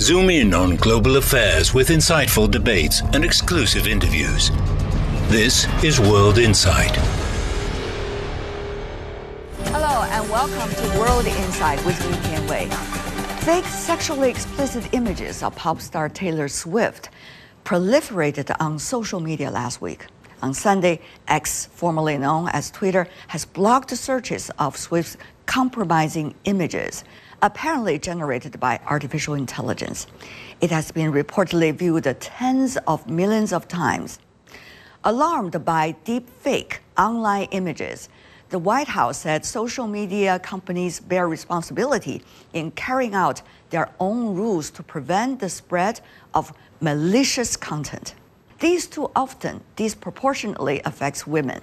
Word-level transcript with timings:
Zoom 0.00 0.30
in 0.30 0.54
on 0.54 0.76
global 0.76 1.16
affairs 1.16 1.74
with 1.74 1.88
insightful 1.88 2.48
debates 2.48 3.02
and 3.14 3.24
exclusive 3.24 3.88
interviews. 3.88 4.52
This 5.26 5.66
is 5.82 5.98
World 5.98 6.38
Insight. 6.38 6.94
Hello, 9.64 10.04
and 10.04 10.30
welcome 10.30 10.72
to 10.72 10.98
World 11.00 11.26
Insight 11.26 11.84
with 11.84 11.98
me, 12.08 12.16
Tian 12.28 12.46
Wei. 12.46 12.66
Fake 13.40 13.64
sexually 13.64 14.30
explicit 14.30 14.88
images 14.92 15.42
of 15.42 15.56
pop 15.56 15.80
star 15.80 16.08
Taylor 16.08 16.46
Swift 16.46 17.08
proliferated 17.64 18.54
on 18.60 18.78
social 18.78 19.18
media 19.18 19.50
last 19.50 19.80
week. 19.80 20.06
On 20.42 20.54
Sunday, 20.54 21.00
X, 21.26 21.66
formerly 21.72 22.16
known 22.16 22.48
as 22.50 22.70
Twitter, 22.70 23.08
has 23.26 23.44
blocked 23.44 23.90
searches 23.90 24.48
of 24.60 24.76
Swift's 24.76 25.16
compromising 25.46 26.36
images, 26.44 27.02
apparently 27.42 27.98
generated 27.98 28.58
by 28.58 28.80
artificial 28.86 29.34
intelligence. 29.34 30.06
It 30.60 30.70
has 30.70 30.90
been 30.90 31.12
reportedly 31.12 31.74
viewed 31.74 32.04
tens 32.20 32.76
of 32.86 33.08
millions 33.08 33.52
of 33.52 33.68
times. 33.68 34.18
Alarmed 35.04 35.64
by 35.64 35.94
deepfake 36.04 36.78
online 36.96 37.48
images, 37.52 38.08
the 38.50 38.58
White 38.58 38.88
House 38.88 39.18
said 39.18 39.44
social 39.44 39.86
media 39.86 40.38
companies 40.38 41.00
bear 41.00 41.28
responsibility 41.28 42.22
in 42.54 42.70
carrying 42.70 43.14
out 43.14 43.42
their 43.70 43.90
own 44.00 44.34
rules 44.34 44.70
to 44.70 44.82
prevent 44.82 45.38
the 45.38 45.48
spread 45.48 46.00
of 46.34 46.52
malicious 46.80 47.56
content. 47.56 48.14
These 48.58 48.86
too 48.86 49.10
often 49.14 49.60
disproportionately 49.76 50.80
affects 50.84 51.26
women. 51.26 51.62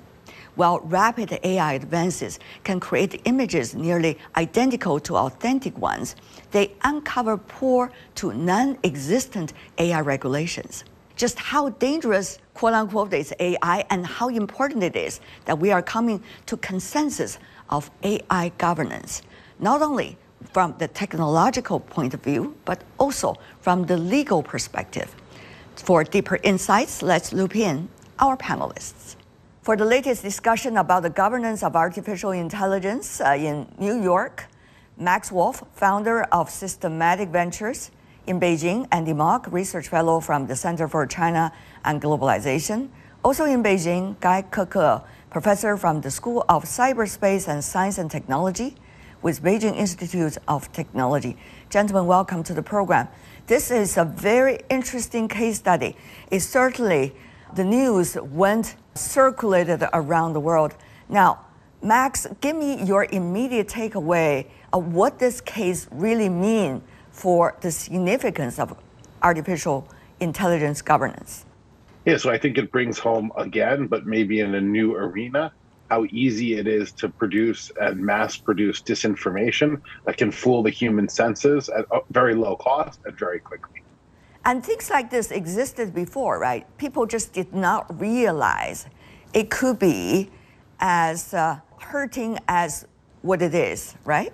While 0.56 0.80
rapid 0.80 1.38
AI 1.44 1.74
advances 1.74 2.40
can 2.64 2.80
create 2.80 3.22
images 3.26 3.76
nearly 3.76 4.18
identical 4.38 5.00
to 5.02 5.18
authentic 5.18 5.78
ones, 5.78 6.16
they 6.52 6.74
uncover 6.84 7.38
poor 7.38 7.92
to 8.16 8.34
non-existent 8.34 9.54
AI 9.78 10.00
regulations. 10.00 10.86
Just 11.18 11.38
how 11.40 11.70
dangerous, 11.70 12.40
quote 12.54 12.74
unquote, 12.74 13.14
is 13.14 13.34
AI 13.40 13.86
and 13.90 14.06
how 14.06 14.30
important 14.30 14.84
it 14.84 14.96
is 14.96 15.20
that 15.46 15.60
we 15.60 15.72
are 15.72 15.82
coming 15.82 16.24
to 16.46 16.58
consensus 16.58 17.38
of 17.70 17.92
AI 18.04 18.52
governance, 18.58 19.22
not 19.60 19.82
only 19.82 20.18
from 20.54 20.76
the 20.78 20.88
technological 20.88 21.80
point 21.80 22.14
of 22.14 22.22
view, 22.22 22.56
but 22.66 22.82
also 22.98 23.36
from 23.62 23.86
the 23.86 23.98
legal 23.98 24.42
perspective. 24.44 25.16
For 25.76 26.04
deeper 26.04 26.40
insights, 26.44 27.02
let's 27.02 27.34
loop 27.34 27.56
in 27.56 27.90
our 28.20 28.38
panelists. 28.38 29.16
For 29.66 29.76
the 29.76 29.84
latest 29.84 30.22
discussion 30.22 30.78
about 30.78 31.02
the 31.02 31.10
governance 31.10 31.64
of 31.64 31.76
artificial 31.76 32.30
intelligence 32.30 33.20
uh, 33.20 33.30
in 33.30 33.66
New 33.80 34.00
York, 34.00 34.46
Max 34.96 35.32
Wolf, 35.32 35.64
founder 35.74 36.22
of 36.26 36.52
Systematic 36.52 37.30
Ventures 37.30 37.90
in 38.28 38.40
Beijing, 38.40 38.88
Andy 38.92 39.14
Mok, 39.14 39.52
research 39.52 39.88
fellow 39.88 40.20
from 40.20 40.46
the 40.46 40.56
Center 40.56 40.88
for 40.88 41.08
China 41.08 41.52
and 41.84 42.00
Globalization. 42.00 42.90
Also 43.24 43.46
in 43.46 43.64
Beijing, 43.64 44.20
Gai 44.20 44.44
Keke, 44.44 45.04
professor 45.32 45.78
from 45.78 46.00
the 46.02 46.12
School 46.12 46.46
of 46.48 46.66
Cyberspace 46.66 47.48
and 47.48 47.64
Science 47.64 47.98
and 47.98 48.12
Technology 48.12 48.76
with 49.24 49.42
Beijing 49.42 49.76
Institute 49.76 50.38
of 50.48 50.72
Technology. 50.74 51.38
Gentlemen, 51.72 52.06
welcome 52.06 52.44
to 52.44 52.54
the 52.54 52.62
program. 52.62 53.08
This 53.48 53.72
is 53.72 53.98
a 53.98 54.06
very 54.06 54.60
interesting 54.70 55.28
case 55.28 55.58
study. 55.58 55.98
It 56.30 56.42
certainly, 56.42 57.16
the 57.54 57.64
news 57.64 58.18
went 58.22 58.76
circulated 58.96 59.84
around 59.94 60.34
the 60.34 60.40
world. 60.40 60.76
Now, 61.10 61.46
Max, 61.82 62.26
give 62.42 62.56
me 62.56 62.84
your 62.84 63.06
immediate 63.06 63.68
takeaway 63.68 64.48
of 64.74 64.94
what 64.94 65.20
this 65.20 65.40
case 65.42 65.88
really 65.92 66.30
means 66.30 66.82
for 67.12 67.56
the 67.62 67.72
significance 67.72 68.60
of 68.60 68.76
artificial 69.22 69.88
intelligence 70.20 70.82
governance. 70.82 71.46
Yeah, 72.06 72.18
so 72.18 72.30
I 72.30 72.38
think 72.38 72.58
it 72.58 72.72
brings 72.72 73.00
home 73.00 73.32
again, 73.38 73.88
but 73.88 74.06
maybe 74.06 74.40
in 74.40 74.54
a 74.56 74.62
new 74.62 74.96
arena, 74.96 75.52
how 75.90 76.06
easy 76.12 76.58
it 76.58 76.68
is 76.68 76.92
to 76.94 77.10
produce 77.10 77.72
and 77.80 78.00
mass 78.00 78.38
produce 78.38 78.82
disinformation 78.82 79.82
that 80.06 80.18
can 80.18 80.32
fool 80.32 80.64
the 80.64 80.70
human 80.70 81.08
senses 81.08 81.70
at 81.70 81.86
very 82.10 82.36
low 82.36 82.56
cost 82.56 83.00
and 83.06 83.18
very 83.18 83.40
quickly. 83.40 83.82
And 84.46 84.64
things 84.64 84.92
like 84.92 85.10
this 85.10 85.32
existed 85.32 85.94
before, 85.94 86.38
right? 86.38 86.66
People 86.78 87.08
just 87.08 87.34
did 87.34 87.54
not 87.54 88.00
realize 88.00 88.86
it 89.34 89.50
could 89.50 89.80
be 89.80 90.30
as 90.80 91.34
uh, 91.34 91.60
hurting 91.80 92.38
as 92.48 92.86
what 93.24 93.42
it 93.42 93.56
is, 93.56 93.96
right? 94.06 94.32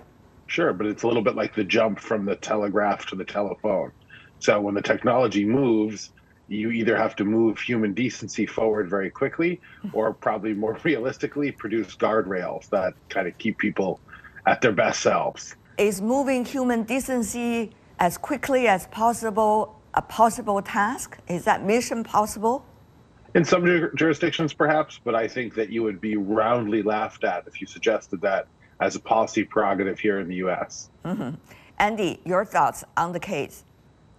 Sure, 0.48 0.74
but 0.74 0.86
it's 0.86 1.02
a 1.02 1.06
little 1.06 1.22
bit 1.22 1.34
like 1.34 1.54
the 1.54 1.64
jump 1.64 1.98
from 1.98 2.26
the 2.26 2.36
telegraph 2.36 3.06
to 3.06 3.16
the 3.16 3.24
telephone. 3.24 3.90
So 4.38 4.60
when 4.60 4.74
the 4.74 4.82
technology 4.82 5.46
moves, 5.46 6.10
you 6.46 6.70
either 6.70 6.94
have 6.94 7.16
to 7.16 7.24
move 7.24 7.58
human 7.58 7.94
decency 7.94 8.44
forward 8.44 8.90
very 8.90 9.08
quickly 9.08 9.62
or 9.94 10.12
probably 10.12 10.52
more 10.52 10.76
realistically 10.84 11.52
produce 11.52 11.96
guardrails 11.96 12.68
that 12.68 12.92
kind 13.08 13.26
of 13.26 13.38
keep 13.38 13.56
people 13.56 13.98
at 14.46 14.60
their 14.60 14.72
best 14.72 15.00
selves. 15.00 15.56
Is 15.78 16.02
moving 16.02 16.44
human 16.44 16.82
decency 16.82 17.70
as 17.98 18.18
quickly 18.18 18.68
as 18.68 18.86
possible 18.88 19.80
a 19.94 20.02
possible 20.02 20.62
task? 20.62 21.18
Is 21.28 21.44
that 21.44 21.64
mission 21.64 22.04
possible? 22.04 22.64
In 23.34 23.44
some 23.44 23.90
jurisdictions, 23.96 24.52
perhaps, 24.52 25.00
but 25.02 25.14
I 25.14 25.26
think 25.26 25.54
that 25.54 25.70
you 25.70 25.82
would 25.82 26.00
be 26.00 26.16
roundly 26.16 26.82
laughed 26.82 27.24
at 27.24 27.46
if 27.46 27.60
you 27.60 27.66
suggested 27.66 28.20
that 28.20 28.46
as 28.80 28.96
a 28.96 29.00
policy 29.00 29.44
prerogative 29.44 29.98
here 29.98 30.18
in 30.18 30.28
the 30.28 30.36
US. 30.36 30.90
Mm-hmm. 31.04 31.36
Andy, 31.78 32.20
your 32.24 32.44
thoughts 32.44 32.84
on 32.96 33.12
the 33.12 33.20
case? 33.20 33.64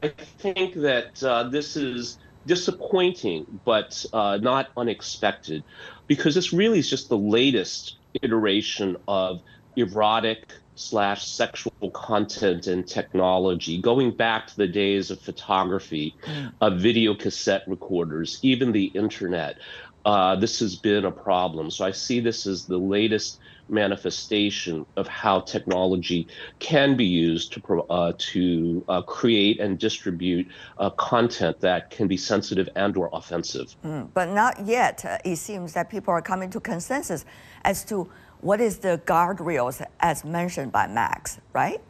I 0.01 0.09
think 0.09 0.73
that 0.75 1.23
uh, 1.23 1.43
this 1.43 1.75
is 1.75 2.17
disappointing, 2.45 3.59
but 3.63 4.05
uh, 4.13 4.37
not 4.41 4.69
unexpected, 4.75 5.63
because 6.07 6.35
this 6.35 6.51
really 6.51 6.79
is 6.79 6.89
just 6.89 7.09
the 7.09 7.17
latest 7.17 7.97
iteration 8.21 8.97
of 9.07 9.41
erotic 9.75 10.53
slash 10.75 11.27
sexual 11.27 11.91
content 11.93 12.67
and 12.67 12.87
technology, 12.87 13.79
going 13.81 14.11
back 14.11 14.47
to 14.47 14.57
the 14.57 14.67
days 14.67 15.11
of 15.11 15.19
photography, 15.19 16.15
of 16.61 16.79
video 16.79 17.13
cassette 17.13 17.63
recorders, 17.67 18.39
even 18.41 18.71
the 18.71 18.85
internet. 18.85 19.57
Uh, 20.05 20.35
this 20.35 20.59
has 20.59 20.75
been 20.75 21.05
a 21.05 21.11
problem. 21.11 21.71
So 21.71 21.85
I 21.85 21.91
see 21.91 22.19
this 22.19 22.45
as 22.45 22.65
the 22.65 22.77
latest 22.77 23.39
manifestation 23.69 24.85
of 24.97 25.07
how 25.07 25.39
technology 25.39 26.27
can 26.59 26.97
be 26.97 27.05
used 27.05 27.53
to 27.53 27.81
uh, 27.83 28.13
to 28.17 28.83
uh, 28.89 29.01
create 29.01 29.59
and 29.59 29.79
distribute 29.79 30.47
uh, 30.77 30.89
content 30.91 31.59
that 31.61 31.89
can 31.89 32.07
be 32.07 32.17
sensitive 32.17 32.67
and 32.75 32.97
or 32.97 33.09
offensive. 33.13 33.75
Mm, 33.85 34.09
but 34.13 34.29
not 34.29 34.65
yet. 34.65 35.05
Uh, 35.05 35.17
it 35.23 35.37
seems 35.37 35.73
that 35.73 35.89
people 35.89 36.13
are 36.13 36.21
coming 36.21 36.49
to 36.49 36.59
consensus 36.59 37.23
as 37.63 37.85
to 37.85 38.09
what 38.43 38.59
is 38.59 38.79
the 38.79 39.01
guardrails 39.05 39.83
as 40.01 40.25
mentioned 40.25 40.71
by 40.71 40.85
Max, 40.87 41.39
right? 41.53 41.81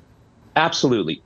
Absolutely. 0.56 1.22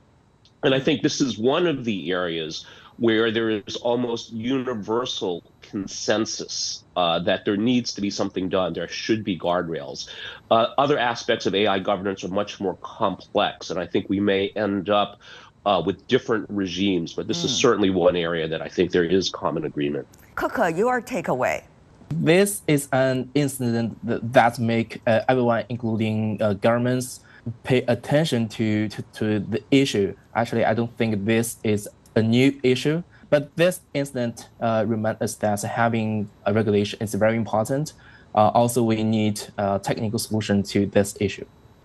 And 0.62 0.74
I 0.74 0.80
think 0.80 1.02
this 1.02 1.20
is 1.20 1.38
one 1.38 1.66
of 1.66 1.84
the 1.84 2.10
areas 2.10 2.66
where 2.96 3.30
there 3.30 3.50
is 3.50 3.76
almost 3.76 4.32
universal 4.32 5.44
consensus 5.62 6.82
uh, 6.96 7.18
that 7.20 7.44
there 7.44 7.56
needs 7.56 7.92
to 7.94 8.00
be 8.00 8.10
something 8.10 8.48
done. 8.48 8.72
There 8.72 8.88
should 8.88 9.22
be 9.22 9.38
guardrails. 9.38 10.08
Uh, 10.50 10.68
other 10.78 10.98
aspects 10.98 11.46
of 11.46 11.54
AI 11.54 11.78
governance 11.78 12.24
are 12.24 12.28
much 12.28 12.58
more 12.58 12.76
complex, 12.80 13.70
and 13.70 13.78
I 13.78 13.86
think 13.86 14.08
we 14.08 14.18
may 14.18 14.48
end 14.56 14.90
up 14.90 15.20
uh, 15.64 15.80
with 15.84 16.08
different 16.08 16.46
regimes, 16.48 17.12
but 17.12 17.28
this 17.28 17.42
mm. 17.42 17.44
is 17.44 17.50
hmm. 17.52 17.60
certainly 17.60 17.90
one 17.90 18.16
area 18.16 18.48
that 18.48 18.62
I 18.62 18.68
think 18.68 18.90
there 18.90 19.04
is 19.04 19.28
common 19.28 19.64
agreement. 19.64 20.08
Keke, 20.34 20.76
your 20.76 21.02
takeaway. 21.02 21.62
This 22.10 22.62
is 22.66 22.88
an 22.92 23.30
incident 23.34 23.98
that 24.02 24.58
make 24.58 25.00
uh, 25.06 25.20
everyone, 25.28 25.64
including 25.68 26.40
uh, 26.40 26.54
governments, 26.54 27.20
pay 27.62 27.82
attention 27.82 28.48
to, 28.48 28.88
to, 28.88 29.02
to 29.14 29.40
the 29.40 29.62
issue. 29.70 30.14
Actually, 30.34 30.64
I 30.64 30.74
don't 30.74 30.94
think 30.96 31.24
this 31.24 31.56
is 31.62 31.88
a 32.16 32.22
new 32.22 32.58
issue. 32.62 33.02
But 33.30 33.54
this 33.56 33.80
incident 33.92 34.48
uh, 34.60 34.84
reminds 34.86 35.20
us 35.20 35.34
that 35.36 35.60
having 35.62 36.30
a 36.46 36.52
regulation 36.52 36.98
is 37.02 37.14
very 37.14 37.36
important. 37.36 37.92
Uh, 38.34 38.48
also, 38.54 38.82
we 38.82 39.04
need 39.04 39.40
a 39.58 39.78
technical 39.78 40.18
solution 40.18 40.62
to 40.64 40.86
this 40.86 41.16
issue. 41.20 41.44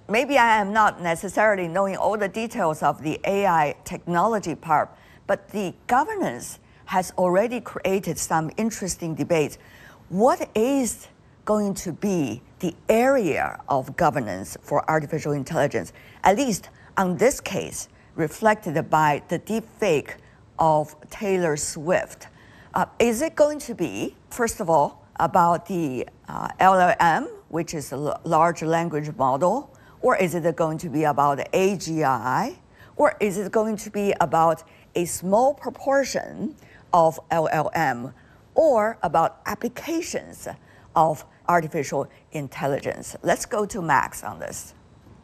Maybe 0.09 0.37
I 0.37 0.61
am 0.61 0.73
not 0.73 1.01
necessarily 1.01 1.67
knowing 1.67 1.97
all 1.97 2.17
the 2.17 2.27
details 2.27 2.83
of 2.83 3.01
the 3.01 3.19
AI 3.25 3.75
technology 3.83 4.55
part, 4.55 4.89
but 5.27 5.49
the 5.49 5.73
governance 5.87 6.59
has 6.85 7.11
already 7.17 7.61
created 7.61 8.17
some 8.17 8.51
interesting 8.57 9.15
debates. 9.15 9.57
What 10.13 10.47
is 10.53 11.07
going 11.43 11.73
to 11.73 11.91
be 11.91 12.43
the 12.59 12.75
area 12.87 13.59
of 13.67 13.97
governance 13.97 14.55
for 14.61 14.87
artificial 14.87 15.31
intelligence, 15.31 15.91
at 16.23 16.37
least 16.37 16.69
on 16.95 17.17
this 17.17 17.41
case, 17.41 17.87
reflected 18.13 18.91
by 18.91 19.23
the 19.29 19.39
deepfake 19.39 20.17
of 20.59 20.95
Taylor 21.09 21.57
Swift. 21.57 22.27
Uh, 22.75 22.85
is 22.99 23.23
it 23.23 23.35
going 23.35 23.57
to 23.61 23.73
be, 23.73 24.15
first 24.29 24.59
of 24.59 24.69
all, 24.69 25.03
about 25.15 25.65
the 25.65 26.07
uh, 26.27 26.47
LLM, 26.59 27.27
which 27.49 27.73
is 27.73 27.91
a 27.91 27.97
large 28.23 28.61
language 28.61 29.09
model, 29.17 29.75
or 30.01 30.15
is 30.17 30.35
it 30.35 30.55
going 30.55 30.77
to 30.77 30.89
be 30.89 31.05
about 31.05 31.39
AGI, 31.39 32.55
Or 32.97 33.15
is 33.19 33.39
it 33.39 33.51
going 33.51 33.77
to 33.77 33.89
be 33.89 34.13
about 34.21 34.61
a 34.93 35.05
small 35.05 35.55
proportion 35.55 36.55
of 36.93 37.19
LLM 37.31 38.13
or 38.55 38.97
about 39.03 39.41
applications 39.45 40.47
of 40.95 41.25
artificial 41.47 42.07
intelligence? 42.31 43.15
Let's 43.23 43.45
go 43.45 43.65
to 43.65 43.81
Max 43.81 44.23
on 44.23 44.39
this. 44.39 44.73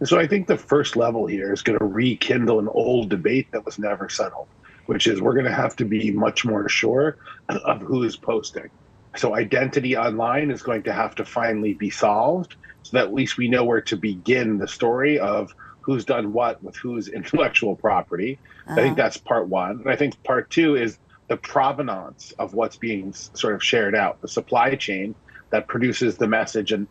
So 0.03 0.17
I 0.17 0.27
think 0.27 0.47
the 0.47 0.57
first 0.57 0.95
level 0.95 1.25
here 1.25 1.51
is 1.51 1.61
going 1.61 1.77
to 1.77 1.85
rekindle 1.85 2.59
an 2.59 2.69
old 2.69 3.09
debate 3.09 3.51
that 3.51 3.65
was 3.65 3.77
never 3.77 4.07
settled, 4.07 4.47
which 4.85 5.07
is 5.07 5.21
we're 5.21 5.33
going 5.33 5.45
to 5.45 5.53
have 5.53 5.75
to 5.77 5.85
be 5.85 6.11
much 6.11 6.45
more 6.45 6.69
sure 6.69 7.17
of 7.49 7.81
who 7.81 8.03
is 8.03 8.15
posting. 8.15 8.69
So 9.17 9.35
identity 9.35 9.97
online 9.97 10.51
is 10.51 10.61
going 10.61 10.83
to 10.83 10.93
have 10.93 11.15
to 11.15 11.25
finally 11.25 11.73
be 11.73 11.89
solved 11.89 12.55
so 12.83 12.97
that 12.97 13.07
at 13.07 13.13
least 13.13 13.37
we 13.37 13.49
know 13.49 13.65
where 13.65 13.81
to 13.81 13.97
begin 13.97 14.57
the 14.57 14.67
story 14.67 15.19
of 15.19 15.53
who's 15.81 16.05
done 16.05 16.31
what 16.31 16.63
with 16.63 16.77
whose 16.77 17.07
intellectual 17.19 17.75
property. 17.75 18.39
Uh-huh. 18.67 18.73
I 18.73 18.83
think 18.83 18.93
uh-huh. 18.93 19.03
that's 19.03 19.17
part 19.17 19.47
one. 19.47 19.81
And 19.81 19.89
I 19.89 19.95
think 19.97 20.21
part 20.23 20.49
two 20.49 20.75
is 20.75 20.97
the 21.29 21.37
provenance 21.37 22.33
of 22.39 22.53
what's 22.53 22.75
being 22.75 23.13
sort 23.13 23.53
of 23.55 23.63
shared 23.63 23.95
out, 23.95 24.19
the 24.21 24.27
supply 24.27 24.75
chain 24.75 25.15
that 25.51 25.67
produces 25.67 26.17
the 26.17 26.27
message 26.27 26.71
and 26.71 26.87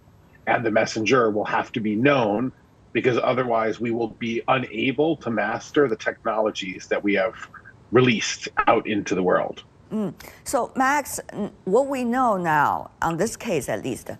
and 0.47 0.65
the 0.65 0.71
messenger 0.71 1.31
will 1.31 1.45
have 1.45 1.71
to 1.73 1.81
be 1.81 1.95
known 1.95 2.51
because 2.93 3.19
otherwise 3.23 3.79
we 3.79 3.91
will 3.91 4.09
be 4.09 4.41
unable 4.49 5.15
to 5.15 5.31
master 5.31 5.87
the 5.89 5.97
technologies 5.97 6.87
that 6.87 7.05
we 7.05 7.13
have 7.13 7.35
released 7.91 8.49
out 8.67 8.87
into 8.87 9.15
the 9.15 9.23
world. 9.23 9.63
Mm. 9.93 10.15
So, 10.45 10.73
Max, 10.75 11.21
what 11.65 11.87
we 11.89 12.03
know 12.03 12.39
now, 12.39 12.91
on 13.03 13.19
this 13.19 13.37
case 13.37 13.69
at 13.69 13.85
least, 13.85 14.11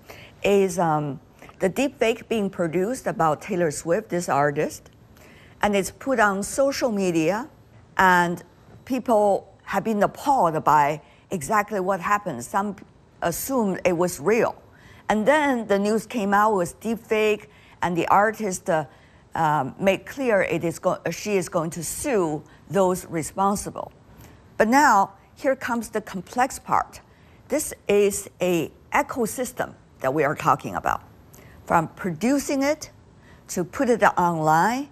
is 0.43 0.79
um, 0.79 1.19
the 1.61 1.71
deepfake 1.71 2.29
being 2.29 2.51
produced 2.51 3.07
about 3.07 3.41
Taylor 3.41 3.71
Swift, 3.71 4.11
this 4.11 4.29
artist, 4.29 4.91
and 5.63 5.75
it's 5.75 5.91
put 5.91 6.21
on 6.21 6.43
social 6.43 6.93
media, 6.93 7.49
and 7.97 8.43
people 8.85 9.48
have 9.69 9.85
been 9.85 10.03
appalled 10.03 10.65
by 10.65 10.99
exactly 11.31 11.79
what 11.79 12.01
happened. 12.01 12.43
Some 12.43 12.75
assumed 13.21 13.83
it 13.85 13.95
was 13.95 14.19
real. 14.19 14.57
And 15.11 15.29
then 15.29 15.67
the 15.67 15.79
news 15.79 16.07
came 16.07 16.33
out 16.33 16.55
with 16.55 16.81
deepfake, 16.81 17.49
and 17.83 17.95
the 17.95 18.07
artist 18.09 18.71
uh, 18.71 18.87
um, 19.35 19.75
made 19.79 20.07
clear 20.07 20.41
it 20.41 20.65
is 20.65 20.79
go- 20.79 20.99
she 21.11 21.37
is 21.37 21.51
going 21.51 21.69
to 21.71 21.85
sue 21.85 22.43
those 22.71 23.05
responsible. 23.07 23.93
But 24.57 24.69
now, 24.69 25.13
here 25.37 25.55
comes 25.55 25.91
the 25.91 26.01
complex 26.01 26.59
part. 26.59 27.03
This 27.49 27.75
is 27.89 28.31
a 28.41 28.73
ecosystem 28.95 29.75
that 30.01 30.15
we 30.15 30.25
are 30.25 30.35
talking 30.35 30.77
about 30.77 31.03
from 31.67 31.89
producing 31.89 32.63
it 32.63 32.91
to 33.49 33.65
put 33.65 33.91
it 33.91 34.03
online 34.03 34.89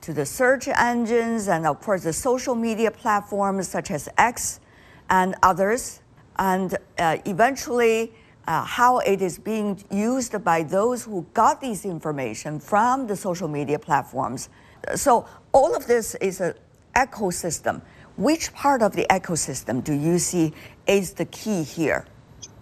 to 0.00 0.12
the 0.12 0.26
search 0.26 0.68
engines 0.68 1.48
and 1.48 1.66
of 1.66 1.80
course 1.80 2.04
the 2.04 2.12
social 2.12 2.54
media 2.54 2.90
platforms 2.90 3.68
such 3.68 3.90
as 3.90 4.08
X 4.18 4.60
and 5.08 5.34
others, 5.42 6.00
and 6.38 6.76
uh, 6.98 7.16
eventually 7.24 8.12
uh, 8.46 8.64
how 8.64 8.98
it 8.98 9.22
is 9.22 9.38
being 9.38 9.82
used 9.90 10.42
by 10.44 10.62
those 10.62 11.04
who 11.04 11.26
got 11.34 11.60
this 11.60 11.84
information 11.84 12.60
from 12.60 13.06
the 13.06 13.16
social 13.16 13.48
media 13.48 13.78
platforms. 13.78 14.48
So 14.94 15.26
all 15.52 15.74
of 15.74 15.86
this 15.86 16.14
is 16.16 16.40
an 16.40 16.54
ecosystem. 16.94 17.82
Which 18.16 18.52
part 18.54 18.82
of 18.82 18.92
the 18.92 19.06
ecosystem 19.10 19.82
do 19.82 19.92
you 19.92 20.18
see 20.18 20.52
is 20.86 21.12
the 21.12 21.26
key 21.26 21.62
here? 21.62 22.06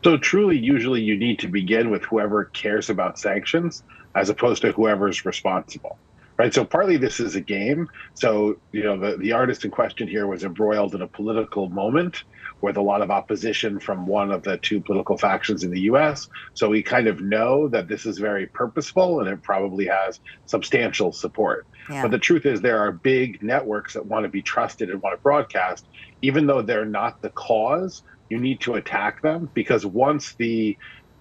So 0.03 0.19
truly, 0.19 0.59
usually 0.59 1.01
you 1.01 1.17
need 1.17 1.39
to 1.41 1.49
begin 1.49 1.91
with 1.91 2.03
whoever 2.05 2.45
cares 2.47 2.91
about 2.91 3.19
sanctions 3.19 3.83
as 4.15 4.31
opposed 4.31 4.63
to 4.63 4.73
whoever's 4.73 5.25
responsible. 5.25 5.99
Right. 6.37 6.53
So 6.53 6.65
partly 6.65 6.97
this 6.97 7.21
is 7.21 7.37
a 7.37 7.41
game. 7.41 7.87
So, 8.15 8.57
you 8.73 8.83
know, 8.83 8.99
the, 8.99 9.17
the 9.17 9.33
artist 9.33 9.65
in 9.65 9.71
question 9.71 10.09
here 10.09 10.27
was 10.27 10.43
embroiled 10.43 10.95
in 10.95 11.03
a 11.03 11.07
political 11.09 11.69
moment 11.69 12.25
with 12.61 12.77
a 12.77 12.83
lot 12.83 13.03
of 13.03 13.11
opposition 13.11 13.79
from 13.79 14.07
one 14.07 14.33
of 14.33 14.43
the 14.43 14.59
two 14.59 14.81
political 14.81 15.17
factions 15.17 15.63
in 15.63 15.71
the 15.71 15.83
US. 15.83 16.27
So 16.55 16.69
we 16.69 16.83
kind 16.83 17.07
of 17.07 17.21
know 17.21 17.69
that 17.69 17.89
this 17.89 18.05
is 18.05 18.19
very 18.19 18.49
purposeful 18.49 19.21
and 19.21 19.29
it 19.29 19.43
probably 19.43 19.87
has 19.87 20.19
substantial 20.47 21.13
support. 21.13 21.67
Yeah. 21.89 22.03
But 22.03 22.11
the 22.11 22.19
truth 22.19 22.47
is, 22.47 22.61
there 22.61 22.81
are 22.81 22.91
big 22.91 23.43
networks 23.43 23.95
that 23.95 24.07
want 24.07 24.25
to 24.25 24.29
be 24.31 24.43
trusted 24.43 24.91
and 24.91 25.01
want 25.03 25.17
to 25.17 25.23
broadcast, 25.23 25.87
even 26.23 26.47
though 26.47 26.63
they're 26.63 26.85
not 26.85 27.21
the 27.23 27.31
cause 27.31 28.03
you 28.31 28.39
need 28.39 28.61
to 28.63 28.75
attack 28.75 29.23
them 29.23 29.51
because 29.55 29.85
once 29.85 30.35
the 30.39 30.77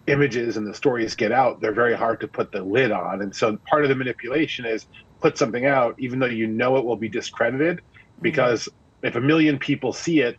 images 0.08 0.58
and 0.58 0.68
the 0.68 0.74
stories 0.74 1.16
get 1.16 1.32
out, 1.32 1.62
they're 1.62 1.74
very 1.74 1.96
hard 1.96 2.20
to 2.22 2.28
put 2.28 2.52
the 2.52 2.62
lid 2.62 2.92
on. 2.92 3.22
And 3.22 3.36
so 3.36 3.58
part 3.70 3.84
of 3.84 3.90
the 3.90 3.96
manipulation 3.96 4.66
is 4.66 4.86
put 5.22 5.38
something 5.38 5.66
out, 5.66 5.96
even 5.98 6.20
though 6.20 6.26
you 6.26 6.48
know 6.48 6.78
it 6.78 6.86
will 6.86 6.98
be 6.98 7.10
discredited, 7.10 7.78
mm-hmm. 7.78 8.22
because 8.22 8.64
mm-hmm. 8.64 9.08
if 9.08 9.16
a 9.16 9.22
million 9.22 9.58
people 9.58 9.94
see 9.94 10.20
it, 10.20 10.38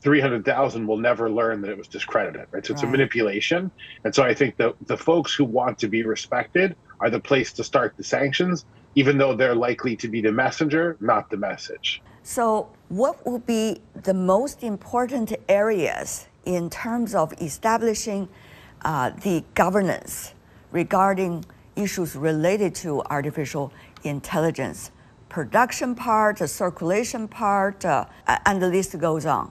300,000 0.00 0.86
will 0.86 0.98
never 0.98 1.30
learn 1.30 1.62
that 1.62 1.70
it 1.70 1.78
was 1.78 1.88
discredited, 1.88 2.46
right? 2.52 2.64
So 2.64 2.74
it's 2.74 2.82
right. 2.82 2.88
a 2.88 2.92
manipulation. 2.92 3.70
And 4.04 4.14
so 4.14 4.22
I 4.22 4.34
think 4.34 4.56
the, 4.56 4.74
the 4.86 4.96
folks 4.96 5.34
who 5.34 5.44
want 5.44 5.78
to 5.78 5.88
be 5.88 6.02
respected 6.04 6.76
are 7.00 7.10
the 7.10 7.18
place 7.18 7.52
to 7.54 7.64
start 7.64 7.96
the 7.96 8.04
sanctions, 8.04 8.66
even 8.94 9.18
though 9.18 9.34
they're 9.34 9.54
likely 9.54 9.96
to 9.96 10.08
be 10.08 10.20
the 10.20 10.32
messenger, 10.32 10.96
not 11.00 11.30
the 11.30 11.36
message. 11.36 12.02
So, 12.22 12.68
what 12.88 13.24
will 13.24 13.38
be 13.38 13.80
the 13.94 14.14
most 14.14 14.62
important 14.62 15.32
areas 15.48 16.26
in 16.44 16.70
terms 16.70 17.14
of 17.14 17.32
establishing 17.40 18.28
uh, 18.86 19.10
the 19.10 19.44
governance 19.54 20.32
regarding 20.70 21.44
issues 21.74 22.16
related 22.16 22.74
to 22.76 23.02
artificial 23.10 23.72
intelligence? 24.04 24.90
Production 25.28 25.94
part, 25.94 26.38
the 26.38 26.48
circulation 26.48 27.28
part, 27.28 27.84
uh, 27.84 28.06
and 28.46 28.62
the 28.62 28.68
list 28.68 28.96
goes 28.98 29.26
on. 29.26 29.50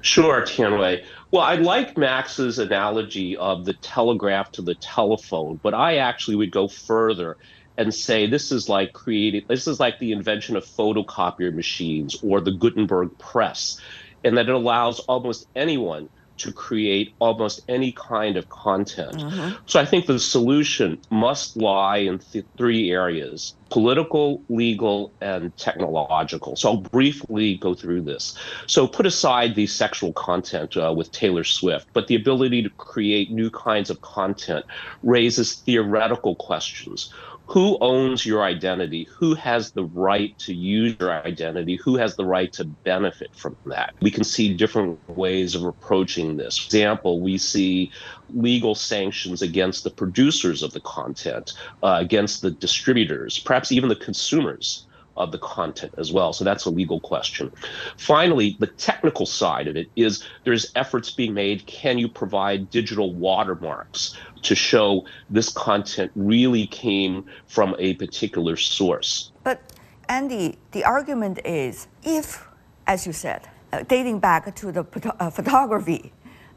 Sure, 0.00 0.42
Tianwei. 0.42 1.04
Well, 1.30 1.42
I 1.42 1.56
like 1.56 1.96
Max's 1.96 2.58
analogy 2.58 3.36
of 3.36 3.64
the 3.64 3.74
telegraph 3.74 4.50
to 4.52 4.62
the 4.62 4.74
telephone, 4.74 5.60
but 5.62 5.74
I 5.74 5.98
actually 5.98 6.36
would 6.36 6.50
go 6.50 6.66
further 6.66 7.36
and 7.76 7.92
say 7.94 8.26
this 8.26 8.52
is 8.52 8.68
like 8.68 8.92
creating 8.92 9.44
this 9.48 9.66
is 9.66 9.80
like 9.80 9.98
the 9.98 10.12
invention 10.12 10.56
of 10.56 10.64
photocopier 10.64 11.52
machines 11.52 12.16
or 12.22 12.40
the 12.40 12.52
Gutenberg 12.52 13.18
press 13.18 13.80
and 14.22 14.36
that 14.36 14.48
it 14.48 14.54
allows 14.54 15.00
almost 15.00 15.48
anyone 15.56 16.08
to 16.38 16.52
create 16.52 17.14
almost 17.18 17.60
any 17.68 17.92
kind 17.92 18.36
of 18.36 18.48
content. 18.48 19.16
Mm-hmm. 19.16 19.56
So 19.66 19.80
I 19.80 19.84
think 19.84 20.06
the 20.06 20.18
solution 20.18 20.98
must 21.10 21.56
lie 21.56 21.98
in 21.98 22.18
th- 22.18 22.44
three 22.56 22.90
areas 22.90 23.54
political, 23.70 24.40
legal, 24.48 25.12
and 25.20 25.56
technological. 25.56 26.54
So 26.54 26.68
I'll 26.68 26.76
briefly 26.76 27.56
go 27.56 27.74
through 27.74 28.02
this. 28.02 28.38
So 28.68 28.86
put 28.86 29.04
aside 29.04 29.56
the 29.56 29.66
sexual 29.66 30.12
content 30.12 30.76
uh, 30.76 30.92
with 30.96 31.10
Taylor 31.10 31.42
Swift, 31.42 31.88
but 31.92 32.06
the 32.06 32.14
ability 32.14 32.62
to 32.62 32.70
create 32.70 33.32
new 33.32 33.50
kinds 33.50 33.90
of 33.90 34.00
content 34.00 34.64
raises 35.02 35.54
theoretical 35.54 36.36
questions 36.36 37.12
who 37.46 37.76
owns 37.80 38.24
your 38.24 38.42
identity? 38.42 39.06
Who 39.18 39.34
has 39.34 39.72
the 39.72 39.84
right 39.84 40.36
to 40.40 40.54
use 40.54 40.96
your 40.98 41.12
identity? 41.12 41.78
Who 41.84 41.96
has 41.96 42.16
the 42.16 42.24
right 42.24 42.52
to 42.54 42.64
benefit 42.64 43.34
from 43.34 43.56
that? 43.66 43.94
We 44.00 44.10
can 44.10 44.24
see 44.24 44.56
different 44.56 44.98
ways 45.08 45.54
of 45.54 45.64
approaching 45.64 46.36
this. 46.36 46.56
For 46.56 46.66
example, 46.66 47.20
we 47.20 47.36
see 47.36 47.92
legal 48.30 48.74
sanctions 48.74 49.42
against 49.42 49.84
the 49.84 49.90
producers 49.90 50.62
of 50.62 50.72
the 50.72 50.80
content, 50.80 51.52
uh, 51.82 51.98
against 52.00 52.40
the 52.40 52.50
distributors, 52.50 53.38
perhaps 53.38 53.70
even 53.72 53.88
the 53.88 53.96
consumers 53.96 54.86
of 55.16 55.32
the 55.32 55.38
content 55.38 55.94
as 55.98 56.12
well. 56.12 56.32
So 56.32 56.44
that's 56.44 56.64
a 56.64 56.70
legal 56.70 57.00
question. 57.00 57.52
Finally, 57.96 58.56
the 58.58 58.66
technical 58.66 59.26
side 59.26 59.68
of 59.68 59.76
it 59.76 59.88
is 59.96 60.24
there's 60.44 60.72
efforts 60.74 61.10
being 61.10 61.34
made. 61.34 61.66
Can 61.66 61.98
you 61.98 62.08
provide 62.08 62.70
digital 62.70 63.14
watermarks 63.14 64.16
to 64.44 64.54
show 64.54 65.04
this 65.30 65.50
content 65.50 66.10
really 66.14 66.66
came 66.66 67.24
from 67.46 67.74
a 67.78 67.94
particular 67.94 68.56
source? 68.56 69.32
But 69.42 69.60
Andy, 70.08 70.58
the 70.72 70.84
argument 70.84 71.40
is 71.44 71.88
if, 72.02 72.46
as 72.86 73.06
you 73.06 73.12
said, 73.12 73.48
uh, 73.72 73.82
dating 73.88 74.20
back 74.20 74.54
to 74.54 74.70
the 74.70 74.86
uh, 75.18 75.30
photography 75.30 76.12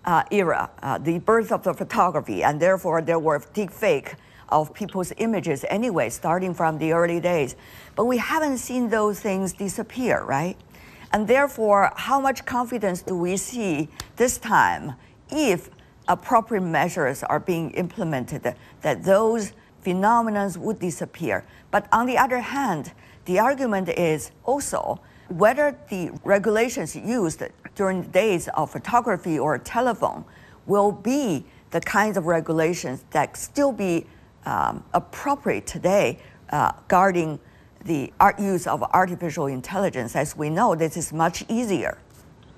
uh, 0.06 0.24
era, 0.32 0.70
uh, 0.84 0.98
the 0.98 1.20
birth 1.20 1.52
of 1.52 1.64
the 1.64 1.74
photography, 1.74 2.44
and 2.44 2.60
therefore 2.60 3.02
there 3.02 3.20
were 3.20 3.42
deep 3.54 3.72
fake 3.72 4.16
of 4.50 4.74
people's 4.74 5.12
images 5.18 5.66
anyway, 5.70 6.10
starting 6.10 6.54
from 6.54 6.78
the 6.78 6.94
early 6.94 7.20
days. 7.20 7.56
But 7.96 8.06
we 8.06 8.18
haven't 8.18 8.60
seen 8.60 8.90
those 8.90 9.20
things 9.20 9.54
disappear, 9.54 10.24
right? 10.24 10.56
And 11.12 11.28
therefore, 11.28 11.92
how 11.96 12.20
much 12.20 12.46
confidence 12.46 13.02
do 13.02 13.18
we 13.18 13.38
see 13.38 13.90
this 14.16 14.38
time 14.38 14.94
if 15.30 15.70
appropriate 16.08 16.62
measures 16.62 17.24
are 17.24 17.40
being 17.40 17.72
implemented 17.72 18.56
that 18.82 19.04
those 19.04 19.54
phenomena 19.82 20.52
would 20.58 20.80
disappear? 20.80 21.46
But 21.72 21.88
on 21.92 22.06
the 22.06 22.18
other 22.18 22.40
hand, 22.40 22.94
the 23.26 23.40
argument 23.40 23.90
is 23.90 24.32
also 24.44 25.00
whether 25.30 25.78
the 25.90 26.12
regulations 26.24 26.96
used 26.96 27.44
during 27.76 28.02
the 28.02 28.08
days 28.08 28.48
of 28.50 28.72
photography 28.72 29.38
or 29.38 29.58
telephone 29.58 30.24
will 30.66 30.92
be 30.92 31.46
the 31.72 31.82
kinds 31.82 32.18
of 32.18 32.26
regulations 32.26 33.04
that 33.12 33.36
still 33.36 33.72
be 33.72 34.06
um, 34.46 34.84
appropriate 34.94 35.68
today 35.68 36.20
uh, 36.52 36.72
guarding 36.88 37.40
the 37.84 38.12
art 38.20 38.40
use 38.40 38.68
of 38.68 38.84
artificial 38.94 39.48
intelligence? 39.48 40.16
As 40.16 40.36
we 40.36 40.50
know, 40.50 40.76
this 40.76 40.96
is 40.96 41.12
much 41.12 41.44
easier. 41.50 41.98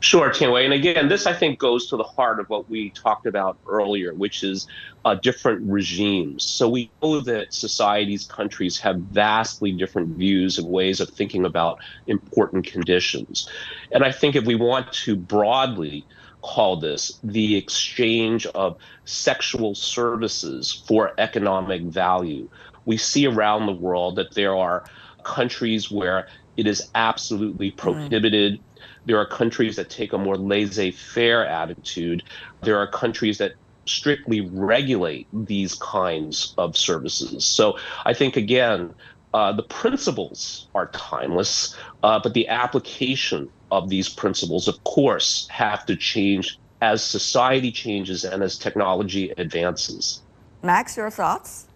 Sure, 0.01 0.29
Tianwei. 0.29 0.63
And 0.63 0.73
again, 0.73 1.09
this 1.09 1.27
I 1.27 1.33
think 1.33 1.59
goes 1.59 1.87
to 1.89 1.97
the 1.97 2.03
heart 2.03 2.39
of 2.39 2.49
what 2.49 2.69
we 2.69 2.91
talked 2.91 3.25
about 3.25 3.57
earlier, 3.67 4.13
which 4.13 4.43
is 4.43 4.65
uh, 5.03 5.15
different 5.15 5.69
regimes. 5.69 6.43
So 6.45 6.69
we 6.69 6.89
know 7.01 7.19
that 7.19 7.53
societies, 7.53 8.25
countries 8.25 8.77
have 8.79 8.97
vastly 8.97 9.73
different 9.73 10.15
views 10.15 10.57
and 10.57 10.69
ways 10.69 11.01
of 11.01 11.09
thinking 11.09 11.45
about 11.45 11.79
important 12.07 12.65
conditions. 12.65 13.49
And 13.91 14.05
I 14.05 14.11
think 14.11 14.35
if 14.37 14.45
we 14.45 14.55
want 14.55 14.93
to 14.93 15.17
broadly 15.17 16.05
call 16.41 16.77
this 16.77 17.19
the 17.21 17.57
exchange 17.57 18.45
of 18.47 18.77
sexual 19.03 19.75
services 19.75 20.83
for 20.87 21.13
economic 21.17 21.81
value, 21.81 22.49
we 22.85 22.95
see 22.95 23.27
around 23.27 23.65
the 23.65 23.73
world 23.73 24.15
that 24.15 24.33
there 24.33 24.55
are 24.55 24.85
countries 25.23 25.91
where 25.91 26.29
it 26.55 26.67
is 26.67 26.89
absolutely 26.95 27.71
prohibited. 27.71 28.53
Mm 28.53 28.61
there 29.05 29.17
are 29.17 29.25
countries 29.25 29.75
that 29.75 29.89
take 29.89 30.13
a 30.13 30.17
more 30.17 30.37
laissez 30.37 30.91
faire 30.91 31.45
attitude. 31.45 32.23
There 32.61 32.77
are 32.77 32.87
countries 32.87 33.37
that 33.39 33.53
strictly 33.85 34.41
regulate 34.41 35.27
these 35.33 35.75
kinds 35.75 36.53
of 36.57 36.77
services. 36.77 37.45
So 37.45 37.77
I 38.05 38.13
think, 38.13 38.37
again, 38.37 38.93
uh, 39.33 39.53
the 39.53 39.63
principles 39.63 40.67
are 40.75 40.87
timeless, 40.87 41.75
uh, 42.03 42.19
but 42.21 42.33
the 42.33 42.47
application 42.47 43.49
of 43.71 43.89
these 43.89 44.09
principles, 44.09 44.67
of 44.67 44.83
course, 44.83 45.47
have 45.49 45.85
to 45.85 45.95
change 45.95 46.59
as 46.81 47.03
society 47.03 47.71
changes 47.71 48.23
and 48.23 48.41
as 48.41 48.57
technology 48.57 49.31
advances. 49.37 50.21
Max, 50.63 50.97
your 50.97 51.09
thoughts? 51.09 51.67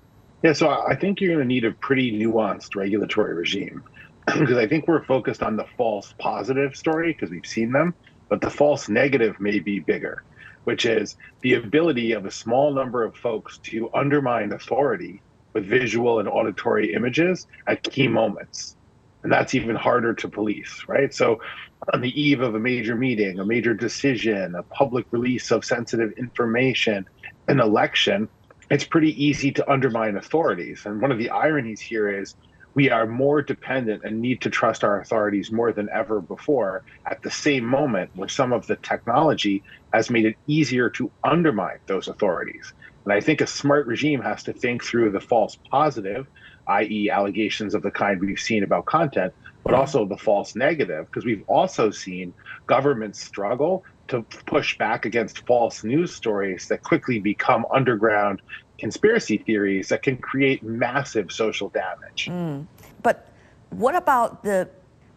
Yeah, 0.43 0.53
so 0.53 0.69
I 0.69 0.95
think 0.95 1.21
you're 1.21 1.33
going 1.33 1.47
to 1.47 1.53
need 1.53 1.65
a 1.65 1.71
pretty 1.71 2.11
nuanced 2.11 2.75
regulatory 2.75 3.33
regime 3.33 3.83
because 4.25 4.57
I 4.57 4.67
think 4.67 4.87
we're 4.87 5.03
focused 5.05 5.43
on 5.43 5.57
the 5.57 5.65
false 5.77 6.13
positive 6.17 6.75
story 6.75 7.13
because 7.13 7.29
we've 7.29 7.45
seen 7.45 7.71
them, 7.71 7.93
but 8.29 8.41
the 8.41 8.49
false 8.49 8.89
negative 8.89 9.39
may 9.39 9.59
be 9.59 9.79
bigger, 9.79 10.23
which 10.63 10.85
is 10.85 11.17
the 11.41 11.55
ability 11.55 12.13
of 12.13 12.25
a 12.25 12.31
small 12.31 12.73
number 12.73 13.03
of 13.03 13.15
folks 13.15 13.57
to 13.59 13.89
undermine 13.93 14.51
authority 14.53 15.21
with 15.53 15.65
visual 15.65 16.19
and 16.19 16.27
auditory 16.27 16.93
images 16.93 17.47
at 17.67 17.83
key 17.83 18.07
moments. 18.07 18.75
And 19.23 19.31
that's 19.31 19.55
even 19.55 19.75
harder 19.75 20.13
to 20.15 20.27
police, 20.27 20.83
right? 20.87 21.13
So, 21.13 21.39
on 21.93 22.01
the 22.01 22.21
eve 22.21 22.41
of 22.41 22.55
a 22.55 22.59
major 22.59 22.95
meeting, 22.95 23.39
a 23.39 23.45
major 23.45 23.73
decision, 23.73 24.55
a 24.55 24.63
public 24.63 25.05
release 25.11 25.51
of 25.51 25.65
sensitive 25.65 26.13
information, 26.13 27.05
an 27.47 27.59
election, 27.59 28.29
it's 28.69 28.85
pretty 28.85 29.21
easy 29.23 29.51
to 29.51 29.71
undermine 29.71 30.15
authorities. 30.15 30.85
And 30.85 31.01
one 31.01 31.11
of 31.11 31.17
the 31.17 31.29
ironies 31.29 31.81
here 31.81 32.09
is 32.09 32.35
we 32.75 32.89
are 32.89 33.05
more 33.05 33.41
dependent 33.41 34.03
and 34.03 34.19
need 34.19 34.41
to 34.41 34.49
trust 34.49 34.83
our 34.83 34.99
authorities 34.99 35.51
more 35.51 35.71
than 35.71 35.89
ever 35.93 36.21
before 36.21 36.83
at 37.05 37.21
the 37.21 37.31
same 37.31 37.65
moment 37.65 38.09
when 38.15 38.29
some 38.29 38.51
of 38.51 38.65
the 38.67 38.75
technology 38.77 39.63
has 39.93 40.09
made 40.09 40.25
it 40.25 40.37
easier 40.47 40.89
to 40.89 41.11
undermine 41.23 41.77
those 41.87 42.07
authorities. 42.07 42.73
And 43.05 43.13
I 43.13 43.19
think 43.19 43.41
a 43.41 43.47
smart 43.47 43.85
regime 43.85 44.21
has 44.21 44.43
to 44.43 44.53
think 44.53 44.83
through 44.83 45.11
the 45.11 45.19
false 45.19 45.57
positive, 45.69 46.27
i.e., 46.67 47.09
allegations 47.11 47.75
of 47.75 47.83
the 47.83 47.91
kind 47.91 48.19
we've 48.19 48.39
seen 48.39 48.63
about 48.63 48.85
content, 48.85 49.33
but 49.63 49.73
also 49.73 50.05
the 50.05 50.17
false 50.17 50.55
negative, 50.55 51.05
because 51.05 51.25
we've 51.25 51.43
also 51.47 51.91
seen 51.91 52.33
governments 52.65 53.21
struggle 53.21 53.83
to 54.07 54.23
push 54.45 54.77
back 54.77 55.05
against 55.05 55.45
false 55.45 55.83
news 55.83 56.13
stories 56.15 56.67
that 56.69 56.83
quickly 56.83 57.19
become 57.19 57.65
underground 57.73 58.41
conspiracy 58.83 59.37
theories 59.37 59.87
that 59.87 60.03
can 60.03 60.17
create 60.17 60.61
massive 60.61 61.31
social 61.31 61.69
damage. 61.69 62.27
Mm. 62.29 62.67
But 63.01 63.29
what 63.69 63.95
about 63.95 64.43
the 64.43 64.67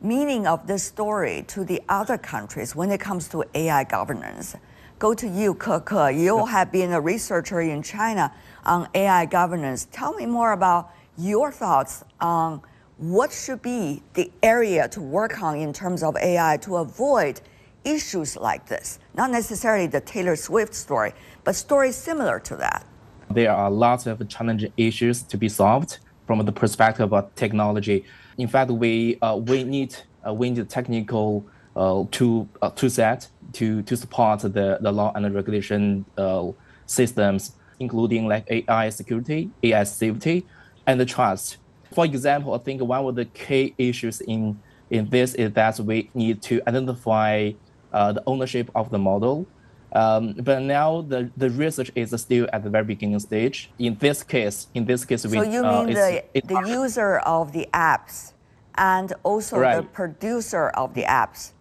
meaning 0.01 0.47
of 0.47 0.69
this 0.69 0.85
story 0.85 1.45
to 1.49 1.65
the 1.65 1.83
other 1.89 2.17
countries 2.17 2.77
when 2.77 2.93
it 2.93 3.01
comes 3.01 3.27
to 3.31 3.43
AI 3.55 3.83
governance? 3.83 4.55
Go 5.01 5.15
to 5.15 5.27
you, 5.27 5.53
Ke 5.55 5.83
You 6.15 6.47
have 6.47 6.71
been 6.71 6.93
a 6.93 7.01
researcher 7.01 7.61
in 7.61 7.83
China 7.83 8.33
on 8.65 8.89
AI 8.95 9.27
governance. 9.27 9.89
Tell 9.91 10.15
me 10.15 10.27
more 10.27 10.53
about 10.53 10.93
your 11.19 11.51
thoughts 11.51 12.05
on 12.21 12.63
what 12.99 13.33
should 13.33 13.63
be 13.63 14.01
the 14.15 14.31
area 14.45 14.87
to 14.91 15.01
work 15.01 15.43
on 15.43 15.59
in 15.59 15.73
terms 15.73 16.05
of 16.05 16.17
AI 16.17 16.57
to 16.59 16.77
avoid 16.77 17.41
issues 17.85 18.37
like 18.37 18.67
this. 18.67 19.01
Not 19.15 19.33
necessarily 19.33 19.89
the 19.89 20.01
Taylor 20.01 20.37
Swift 20.37 20.73
story, 20.73 21.13
but 21.43 21.57
stories 21.57 21.97
similar 21.97 22.39
to 22.41 22.55
that 22.59 22.87
there 23.31 23.53
are 23.53 23.71
lots 23.71 24.07
of 24.07 24.27
challenging 24.29 24.73
issues 24.77 25.23
to 25.23 25.37
be 25.37 25.49
solved 25.49 25.99
from 26.27 26.45
the 26.45 26.53
perspective 26.53 27.13
of 27.13 27.35
technology. 27.35 28.05
In 28.39 28.49
fact, 28.49 28.71
we 28.71 29.19
uh, 29.23 29.37
we 29.37 29.65
need 29.65 29.97
uh, 30.27 30.33
we 30.33 30.51
need 30.51 30.69
technical 30.69 31.47
uh, 31.75 32.05
tool 32.11 32.49
uh, 32.63 32.71
set 32.89 33.29
to 33.53 33.83
to 33.83 33.97
support 33.97 34.41
the, 34.41 34.79
the 34.81 34.93
law 34.93 35.13
and 35.15 35.35
regulation 35.35 36.05
uh, 36.17 36.51
systems, 36.87 37.57
including 37.81 38.27
like 38.27 38.45
AI 38.49 38.89
security, 38.91 39.51
AI 39.63 39.85
safety, 39.85 40.47
and 40.87 41.01
the 41.01 41.07
trust. 41.07 41.59
For 41.93 42.05
example, 42.05 42.55
I 42.55 42.59
think 42.59 42.83
one 42.83 43.05
of 43.05 43.15
the 43.15 43.25
key 43.27 43.75
issues 43.79 44.21
in 44.21 44.61
in 44.91 45.09
this 45.11 45.35
is 45.35 45.53
that 45.53 45.79
we 45.81 46.11
need 46.15 46.43
to 46.43 46.61
identify 46.69 47.53
uh, 47.93 48.13
the 48.13 48.23
ownership 48.27 48.71
of 48.75 48.91
the 48.91 48.99
model 48.99 49.47
um, 49.97 50.35
but 50.35 50.61
now 50.61 51.01
the, 51.01 51.31
the 51.39 51.49
research 51.49 51.91
is 51.95 52.15
still 52.21 52.47
at 52.53 52.63
the 52.63 52.69
very 52.69 52.85
beginning 52.85 53.19
stage. 53.19 53.71
In 53.79 53.97
this 53.97 54.23
case, 54.23 54.69
in 54.75 54.85
this 54.85 55.07
case, 55.07 55.23
so 55.23 55.31
we. 55.31 55.39
So 55.39 55.43
you 55.45 55.65
uh, 55.65 55.85
mean 55.85 55.95
the, 55.95 56.23
the 56.45 56.61
user 56.69 57.19
of 57.21 57.53
the 57.53 57.67
apps 57.73 58.35
and 58.75 59.15
also 59.23 59.59
right. 59.59 59.77
the 59.77 59.83
producer 59.83 60.69
of 60.69 60.93
the 60.93 61.05
apps? 61.05 61.53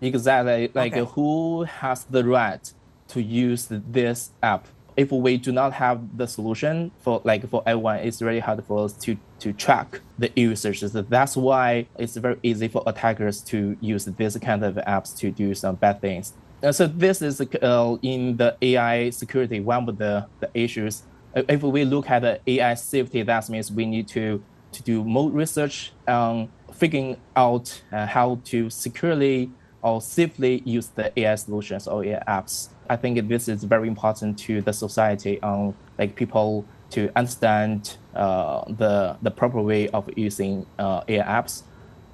Exactly. 0.00 0.70
Like 0.72 0.94
okay. 0.94 1.10
who 1.12 1.64
has 1.64 2.04
the 2.04 2.24
right 2.24 2.72
to 3.08 3.22
use 3.22 3.66
this 3.70 4.30
app? 4.42 4.66
If 4.96 5.10
we 5.12 5.36
do 5.36 5.52
not 5.52 5.74
have 5.74 6.16
the 6.16 6.26
solution 6.26 6.90
for 7.00 7.20
like 7.24 7.46
for 7.50 7.62
everyone, 7.66 7.98
it's 7.98 8.22
really 8.22 8.40
hard 8.40 8.64
for 8.64 8.84
us 8.86 8.94
to 9.04 9.18
to 9.40 9.52
track 9.52 10.00
the 10.18 10.30
users. 10.34 10.80
That's 10.80 11.36
why 11.36 11.86
it's 11.98 12.16
very 12.16 12.38
easy 12.42 12.68
for 12.68 12.82
attackers 12.86 13.42
to 13.42 13.76
use 13.80 14.06
this 14.06 14.38
kind 14.38 14.64
of 14.64 14.76
apps 14.76 15.14
to 15.18 15.30
do 15.30 15.54
some 15.54 15.74
bad 15.74 16.00
things. 16.00 16.32
Uh, 16.64 16.72
so 16.72 16.86
this 16.86 17.20
is 17.20 17.42
uh, 17.42 17.96
in 18.02 18.36
the 18.38 18.56
AI 18.62 19.10
security, 19.10 19.60
one 19.60 19.86
of 19.86 19.98
the, 19.98 20.26
the 20.40 20.50
issues. 20.54 21.02
Uh, 21.36 21.42
if 21.48 21.62
we 21.62 21.84
look 21.84 22.08
at 22.08 22.22
the 22.22 22.40
AI 22.46 22.72
safety, 22.74 23.22
that 23.22 23.48
means 23.50 23.70
we 23.70 23.84
need 23.84 24.08
to, 24.08 24.42
to 24.72 24.82
do 24.82 25.04
more 25.04 25.30
research 25.30 25.92
on 26.08 26.48
figuring 26.72 27.18
out 27.36 27.82
how 27.90 28.40
to 28.44 28.70
securely 28.70 29.50
or 29.82 30.00
safely 30.00 30.62
use 30.64 30.88
the 30.88 31.12
AI 31.20 31.34
solutions 31.34 31.86
or 31.86 32.02
AI 32.02 32.22
apps. 32.26 32.70
I 32.88 32.96
think 32.96 33.28
this 33.28 33.48
is 33.48 33.62
very 33.64 33.86
important 33.86 34.38
to 34.40 34.62
the 34.62 34.72
society 34.72 35.40
on 35.42 35.74
like 35.98 36.16
people 36.16 36.66
to 36.90 37.10
understand 37.16 37.98
uh, 38.14 38.64
the 38.68 39.18
the 39.20 39.30
proper 39.30 39.60
way 39.60 39.88
of 39.88 40.08
using 40.16 40.66
uh, 40.78 41.02
AI 41.08 41.24
apps. 41.24 41.64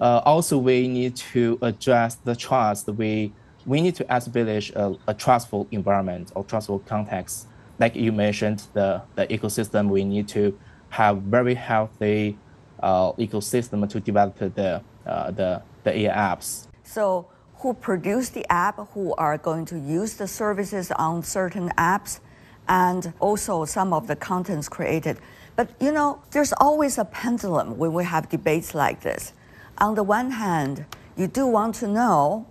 Uh, 0.00 0.22
also, 0.24 0.58
we 0.58 0.88
need 0.88 1.14
to 1.14 1.58
address 1.62 2.16
the 2.16 2.34
trust 2.34 2.88
we 2.88 3.32
we 3.70 3.80
need 3.80 3.94
to 3.94 4.14
establish 4.14 4.72
a, 4.74 4.96
a 5.06 5.14
trustful 5.14 5.68
environment 5.70 6.32
or 6.34 6.42
trustful 6.42 6.80
context. 6.80 7.46
Like 7.78 7.94
you 7.94 8.10
mentioned, 8.10 8.64
the, 8.72 9.00
the 9.14 9.28
ecosystem, 9.28 9.88
we 9.88 10.02
need 10.02 10.26
to 10.30 10.58
have 10.88 11.22
very 11.22 11.54
healthy 11.54 12.36
uh, 12.82 13.12
ecosystem 13.12 13.88
to 13.88 14.00
develop 14.00 14.36
the, 14.38 14.82
uh, 15.06 15.30
the, 15.30 15.62
the 15.84 15.98
AI 16.00 16.12
apps. 16.12 16.66
So 16.82 17.28
who 17.58 17.72
produce 17.74 18.30
the 18.30 18.44
app, 18.50 18.76
who 18.94 19.14
are 19.14 19.38
going 19.38 19.66
to 19.66 19.78
use 19.78 20.14
the 20.14 20.26
services 20.26 20.90
on 20.90 21.22
certain 21.22 21.68
apps, 21.78 22.18
and 22.68 23.12
also 23.20 23.64
some 23.64 23.92
of 23.92 24.08
the 24.08 24.16
contents 24.16 24.68
created. 24.68 25.18
But 25.54 25.70
you 25.80 25.92
know, 25.92 26.20
there's 26.32 26.52
always 26.54 26.98
a 26.98 27.04
pendulum 27.04 27.78
when 27.78 27.92
we 27.92 28.02
have 28.02 28.28
debates 28.28 28.74
like 28.74 29.02
this. 29.02 29.32
On 29.78 29.94
the 29.94 30.02
one 30.02 30.32
hand, 30.32 30.86
you 31.16 31.28
do 31.28 31.46
want 31.46 31.76
to 31.76 31.86
know 31.86 32.46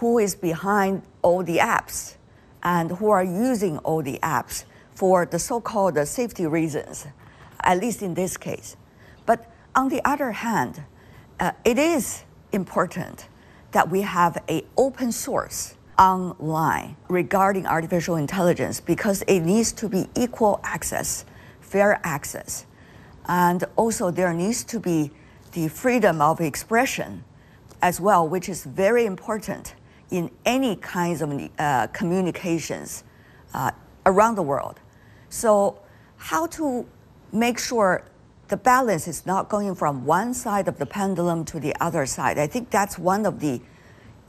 who 0.00 0.18
is 0.18 0.34
behind 0.34 1.02
all 1.20 1.42
the 1.42 1.58
apps 1.58 2.16
and 2.62 2.90
who 2.90 3.10
are 3.10 3.22
using 3.22 3.76
all 3.78 4.02
the 4.02 4.18
apps 4.22 4.64
for 4.94 5.26
the 5.26 5.38
so-called 5.38 5.96
safety 6.08 6.46
reasons, 6.46 7.06
at 7.62 7.78
least 7.78 8.00
in 8.00 8.14
this 8.14 8.38
case. 8.38 8.76
But 9.26 9.52
on 9.74 9.90
the 9.90 10.00
other 10.08 10.32
hand, 10.32 10.82
uh, 11.38 11.52
it 11.66 11.78
is 11.78 12.24
important 12.50 13.28
that 13.72 13.90
we 13.90 14.00
have 14.00 14.42
a 14.48 14.64
open 14.78 15.12
source 15.12 15.74
online 15.98 16.96
regarding 17.08 17.66
artificial 17.66 18.16
intelligence 18.16 18.80
because 18.80 19.20
it 19.28 19.40
needs 19.40 19.70
to 19.72 19.86
be 19.86 20.08
equal 20.16 20.60
access, 20.64 21.26
fair 21.60 22.00
access. 22.04 22.64
And 23.26 23.64
also 23.76 24.10
there 24.10 24.32
needs 24.32 24.64
to 24.64 24.80
be 24.80 25.10
the 25.52 25.68
freedom 25.68 26.22
of 26.22 26.40
expression 26.40 27.22
as 27.82 28.00
well, 28.00 28.26
which 28.26 28.48
is 28.48 28.64
very 28.64 29.04
important 29.04 29.74
in 30.10 30.30
any 30.44 30.76
kinds 30.76 31.22
of 31.22 31.50
uh, 31.58 31.86
communications 31.88 33.04
uh, 33.54 33.70
around 34.06 34.34
the 34.34 34.42
world. 34.42 34.80
So, 35.28 35.78
how 36.16 36.46
to 36.48 36.86
make 37.32 37.58
sure 37.58 38.04
the 38.48 38.56
balance 38.56 39.06
is 39.06 39.24
not 39.26 39.48
going 39.48 39.74
from 39.74 40.04
one 40.04 40.34
side 40.34 40.66
of 40.66 40.78
the 40.78 40.86
pendulum 40.86 41.44
to 41.46 41.60
the 41.60 41.74
other 41.80 42.04
side. 42.04 42.36
I 42.36 42.48
think 42.48 42.70
that's 42.70 42.98
one 42.98 43.24
of 43.24 43.40
the 43.40 43.60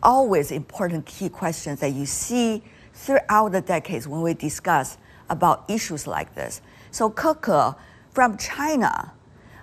always 0.03 0.51
important 0.51 1.05
key 1.05 1.27
questions 1.27 1.79
that 1.79 1.93
you 1.93 2.05
see 2.05 2.63
throughout 2.93 3.51
the 3.51 3.61
decades 3.61 4.07
when 4.07 4.21
we 4.21 4.33
discuss 4.33 4.97
about 5.29 5.65
issues 5.69 6.05
like 6.05 6.35
this. 6.35 6.61
So, 6.91 7.09
Keke, 7.09 7.75
from 8.11 8.37
China, 8.37 9.11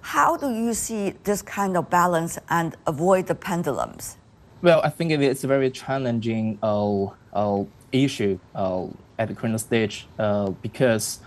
how 0.00 0.36
do 0.36 0.50
you 0.50 0.74
see 0.74 1.10
this 1.24 1.42
kind 1.42 1.76
of 1.76 1.88
balance 1.88 2.38
and 2.48 2.76
avoid 2.86 3.26
the 3.26 3.34
pendulums? 3.34 4.17
Well, 4.60 4.80
I 4.82 4.90
think 4.90 5.12
it's 5.12 5.44
a 5.44 5.46
very 5.46 5.70
challenging 5.70 6.58
uh, 6.64 7.04
uh, 7.32 7.64
issue 7.92 8.40
uh, 8.56 8.86
at 9.16 9.28
the 9.28 9.34
current 9.34 9.60
stage 9.60 10.08
uh, 10.18 10.50
because, 10.50 11.20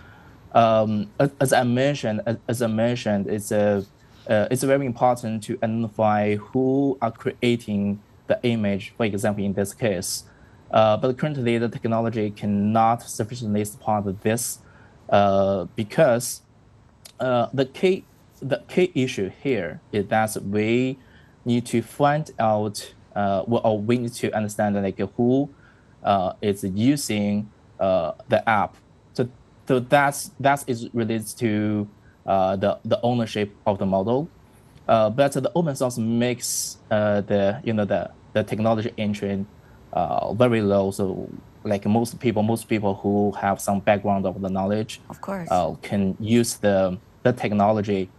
um, 0.52 1.08
as 1.40 1.54
I 1.54 1.62
mentioned, 1.62 2.20
as 2.46 2.60
I 2.60 2.66
mentioned, 2.66 3.28
it's 3.28 3.50
a 3.50 3.86
uh, 4.28 4.48
it's 4.50 4.62
very 4.62 4.84
important 4.84 5.42
to 5.44 5.54
identify 5.54 6.36
who 6.36 6.98
are 7.00 7.10
creating 7.10 8.00
the 8.26 8.38
image. 8.42 8.92
For 8.98 9.06
example, 9.06 9.42
in 9.42 9.54
this 9.54 9.72
case, 9.72 10.24
uh, 10.70 10.98
but 10.98 11.16
currently 11.16 11.56
the 11.56 11.70
technology 11.70 12.30
cannot 12.32 13.02
sufficiently 13.02 13.64
support 13.64 14.20
this 14.20 14.58
because 15.74 16.42
the 17.18 17.70
key 17.72 18.04
the 18.40 18.62
key 18.68 18.92
issue 18.94 19.30
here 19.42 19.80
is 19.90 20.06
that 20.08 20.36
we 20.42 20.98
need 21.46 21.64
to 21.66 21.80
find 21.80 22.30
out 22.38 22.92
uh, 23.14 23.42
or 23.46 23.78
we 23.78 23.98
need 23.98 24.12
to 24.14 24.32
understand 24.32 24.76
like 24.76 24.98
who 25.16 25.48
uh, 26.02 26.32
is 26.40 26.64
using 26.64 27.50
uh, 27.78 28.12
the 28.28 28.46
app. 28.48 28.76
So, 29.14 29.28
so 29.68 29.80
that's 29.80 30.30
that 30.40 30.64
is 30.66 30.88
related 30.94 31.26
to 31.38 31.88
uh, 32.26 32.56
the 32.56 32.78
the 32.84 33.00
ownership 33.02 33.54
of 33.66 33.78
the 33.78 33.86
model. 33.86 34.28
Uh, 34.88 35.10
but 35.10 35.32
the 35.32 35.50
open 35.54 35.76
source 35.76 35.98
makes 35.98 36.78
uh, 36.90 37.20
the 37.22 37.60
you 37.64 37.72
know 37.72 37.84
the 37.84 38.10
the 38.32 38.42
technology 38.42 38.92
entry 38.98 39.44
uh, 39.92 40.32
very 40.34 40.62
low. 40.62 40.90
So 40.90 41.28
like 41.64 41.86
most 41.86 42.18
people, 42.18 42.42
most 42.42 42.68
people 42.68 42.94
who 42.94 43.32
have 43.32 43.60
some 43.60 43.80
background 43.80 44.26
of 44.26 44.40
the 44.40 44.48
knowledge, 44.48 45.00
of 45.08 45.20
course, 45.20 45.48
uh, 45.50 45.74
can 45.82 46.16
use 46.18 46.56
the 46.56 46.98
the 47.22 47.32
technology. 47.32 48.10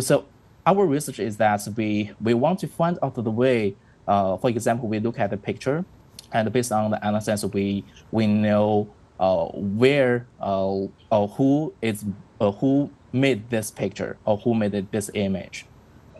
So 0.00 0.26
our 0.66 0.84
research 0.86 1.20
is 1.20 1.36
that 1.36 1.66
we 1.76 2.10
we 2.20 2.34
want 2.34 2.58
to 2.60 2.68
find 2.68 2.98
out 3.02 3.14
the 3.14 3.30
way. 3.30 3.76
Uh, 4.06 4.36
for 4.36 4.50
example, 4.50 4.88
we 4.88 4.98
look 4.98 5.18
at 5.18 5.30
the 5.30 5.36
picture, 5.36 5.84
and 6.32 6.52
based 6.52 6.72
on 6.72 6.90
the 6.90 6.98
analysis, 6.98 7.44
we 7.44 7.84
we 8.10 8.26
know 8.26 8.88
uh, 9.18 9.46
where 9.54 10.26
uh, 10.40 10.86
or 11.10 11.28
who 11.36 11.72
is 11.82 12.04
uh, 12.40 12.50
who 12.52 12.90
made 13.12 13.50
this 13.50 13.70
picture 13.70 14.16
or 14.24 14.38
who 14.38 14.54
made 14.54 14.90
this 14.90 15.10
image. 15.14 15.66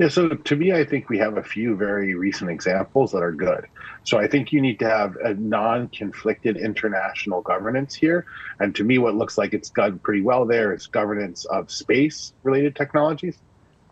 Yeah, 0.01 0.09
so 0.09 0.31
to 0.31 0.57
me, 0.57 0.73
I 0.73 0.83
think 0.83 1.11
we 1.11 1.19
have 1.19 1.37
a 1.37 1.43
few 1.43 1.77
very 1.77 2.15
recent 2.15 2.51
examples 2.51 3.13
that 3.13 3.23
are 3.23 3.33
good. 3.33 3.67
So 4.05 4.19
I 4.19 4.27
think 4.27 4.51
you 4.51 4.63
need 4.63 4.79
to 4.79 4.89
have 4.89 5.15
a 5.17 5.35
non 5.35 5.89
conflicted 5.89 6.57
international 6.57 7.43
governance 7.43 7.95
here. 7.95 8.25
And 8.61 8.75
to 8.77 8.85
me, 8.85 8.97
what 8.97 9.15
looks 9.15 9.37
like 9.37 9.53
it's 9.53 9.69
done 9.69 9.99
pretty 9.99 10.23
well 10.23 10.47
there 10.47 10.73
is 10.73 10.87
governance 10.87 11.45
of 11.45 11.71
space 11.71 12.33
related 12.45 12.77
technologies. 12.77 13.37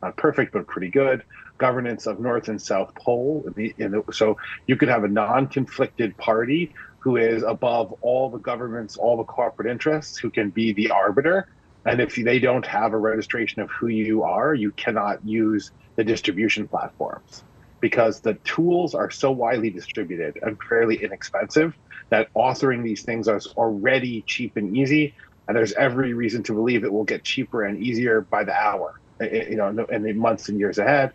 Not 0.00 0.16
perfect, 0.16 0.54
but 0.54 0.66
pretty 0.66 0.88
good. 0.88 1.25
Governance 1.59 2.07
of 2.07 2.21
North 2.21 2.49
and 2.49 2.61
South 2.61 2.95
Pole. 2.95 3.45
The, 3.55 3.75
the, 3.77 4.05
so 4.12 4.37
you 4.67 4.77
could 4.77 4.88
have 4.88 5.05
a 5.05 5.09
non 5.09 5.49
conflicted 5.49 6.17
party 6.17 6.73
who 7.00 7.17
is 7.17 7.43
above 7.43 7.95
all 8.00 8.31
the 8.31 8.38
governments, 8.38 8.97
all 8.97 9.17
the 9.17 9.25
corporate 9.25 9.71
interests, 9.71 10.19
who 10.19 10.31
can 10.31 10.50
be 10.50 10.73
the 10.73 10.91
arbiter. 10.91 11.49
And 11.85 12.00
if 12.00 12.17
they 12.17 12.38
don't 12.38 12.67
have 12.67 12.93
a 12.93 12.99
registration 12.99 13.62
of 13.62 13.71
who 13.71 13.87
you 13.87 14.25
are, 14.25 14.55
you 14.55 14.73
cannot 14.73 15.25
use 15.25 15.71
the 15.97 16.05
distribution 16.05 16.69
platforms 16.69 17.45
because 17.81 18.21
the 18.21 18.35
tools 18.45 18.95
are 18.95 19.11
so 19.11 19.31
widely 19.31 19.71
distributed 19.71 20.38
and 20.43 20.59
fairly 20.69 21.03
inexpensive 21.03 21.75
that 22.11 22.33
authoring 22.35 22.83
these 22.83 23.03
things 23.03 23.29
is 23.29 23.47
already 23.57 24.23
cheap 24.23 24.57
and 24.57 24.77
easy. 24.77 25.14
And 25.47 25.57
there's 25.57 25.73
every 25.73 26.12
reason 26.12 26.42
to 26.44 26.53
believe 26.53 26.85
it 26.85 26.92
will 26.92 27.05
get 27.05 27.25
cheaper 27.25 27.64
and 27.64 27.79
easier 27.83 28.21
by 28.23 28.44
the 28.44 28.55
hour, 28.55 29.01
you 29.21 29.57
know, 29.57 29.87
in 29.90 30.03
the 30.03 30.12
months 30.12 30.49
and 30.49 30.59
years 30.59 30.79
ahead. 30.79 31.12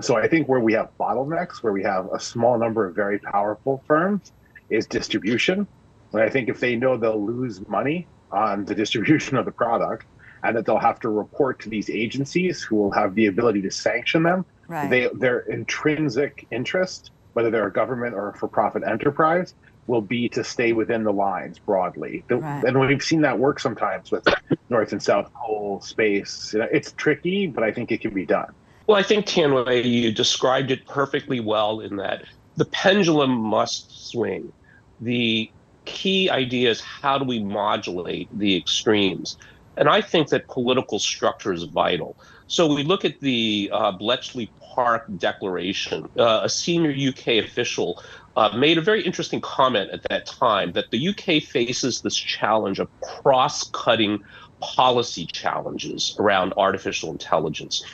So 0.00 0.16
I 0.16 0.28
think 0.28 0.48
where 0.48 0.60
we 0.60 0.72
have 0.74 0.90
bottlenecks, 0.98 1.62
where 1.62 1.72
we 1.72 1.82
have 1.82 2.08
a 2.12 2.20
small 2.20 2.58
number 2.58 2.86
of 2.86 2.94
very 2.94 3.18
powerful 3.18 3.82
firms, 3.86 4.32
is 4.68 4.86
distribution. 4.86 5.66
And 6.12 6.22
I 6.22 6.28
think 6.28 6.48
if 6.48 6.60
they 6.60 6.76
know 6.76 6.96
they'll 6.96 7.24
lose 7.24 7.66
money 7.68 8.06
on 8.30 8.64
the 8.64 8.74
distribution 8.74 9.36
of 9.36 9.44
the 9.44 9.50
product, 9.50 10.06
and 10.42 10.56
that 10.56 10.64
they'll 10.66 10.78
have 10.78 11.00
to 11.00 11.08
report 11.08 11.60
to 11.60 11.68
these 11.68 11.90
agencies 11.90 12.62
who 12.62 12.76
will 12.76 12.90
have 12.90 13.14
the 13.14 13.26
ability 13.26 13.62
to 13.62 13.70
sanction 13.70 14.22
them. 14.22 14.44
Right. 14.68 14.88
They, 14.88 15.08
their 15.12 15.40
intrinsic 15.40 16.46
interest, 16.50 17.10
whether 17.32 17.50
they're 17.50 17.66
a 17.66 17.72
government 17.72 18.14
or 18.14 18.30
a 18.30 18.34
for-profit 18.34 18.82
enterprise, 18.84 19.54
will 19.86 20.00
be 20.00 20.28
to 20.30 20.44
stay 20.44 20.72
within 20.72 21.02
the 21.02 21.12
lines 21.12 21.58
broadly. 21.58 22.24
The, 22.28 22.36
right. 22.36 22.64
And 22.64 22.78
we've 22.78 23.02
seen 23.02 23.22
that 23.22 23.38
work 23.38 23.58
sometimes 23.58 24.10
with 24.10 24.26
North 24.70 24.92
and 24.92 25.02
South 25.02 25.32
Pole 25.34 25.80
space. 25.80 26.54
It's 26.56 26.92
tricky, 26.92 27.46
but 27.46 27.64
I 27.64 27.72
think 27.72 27.90
it 27.90 28.00
can 28.00 28.14
be 28.14 28.24
done. 28.24 28.52
Well, 28.90 28.98
I 28.98 29.04
think 29.04 29.24
Tianwei, 29.24 29.84
you 29.84 30.10
described 30.10 30.72
it 30.72 30.84
perfectly 30.84 31.38
well 31.38 31.78
in 31.78 31.94
that 31.98 32.24
the 32.56 32.64
pendulum 32.64 33.30
must 33.30 34.10
swing. 34.10 34.52
The 35.00 35.48
key 35.84 36.28
idea 36.28 36.70
is 36.70 36.80
how 36.80 37.16
do 37.16 37.24
we 37.24 37.38
modulate 37.38 38.28
the 38.36 38.56
extremes? 38.56 39.36
And 39.76 39.88
I 39.88 40.00
think 40.00 40.30
that 40.30 40.48
political 40.48 40.98
structure 40.98 41.52
is 41.52 41.62
vital. 41.62 42.16
So 42.48 42.74
we 42.74 42.82
look 42.82 43.04
at 43.04 43.20
the 43.20 43.70
uh, 43.72 43.92
Bletchley 43.92 44.50
Park 44.60 45.04
Declaration. 45.18 46.08
Uh, 46.18 46.40
a 46.42 46.48
senior 46.48 46.90
UK 46.90 47.44
official 47.44 48.02
uh, 48.34 48.48
made 48.56 48.76
a 48.76 48.82
very 48.82 49.04
interesting 49.04 49.40
comment 49.40 49.92
at 49.92 50.02
that 50.08 50.26
time 50.26 50.72
that 50.72 50.90
the 50.90 51.10
UK 51.10 51.40
faces 51.44 52.00
this 52.00 52.16
challenge 52.16 52.80
of 52.80 52.88
cross 53.02 53.70
cutting 53.70 54.24
policy 54.60 55.26
challenges 55.26 56.16
around 56.18 56.52
artificial 56.56 57.10
intelligence. 57.10 57.84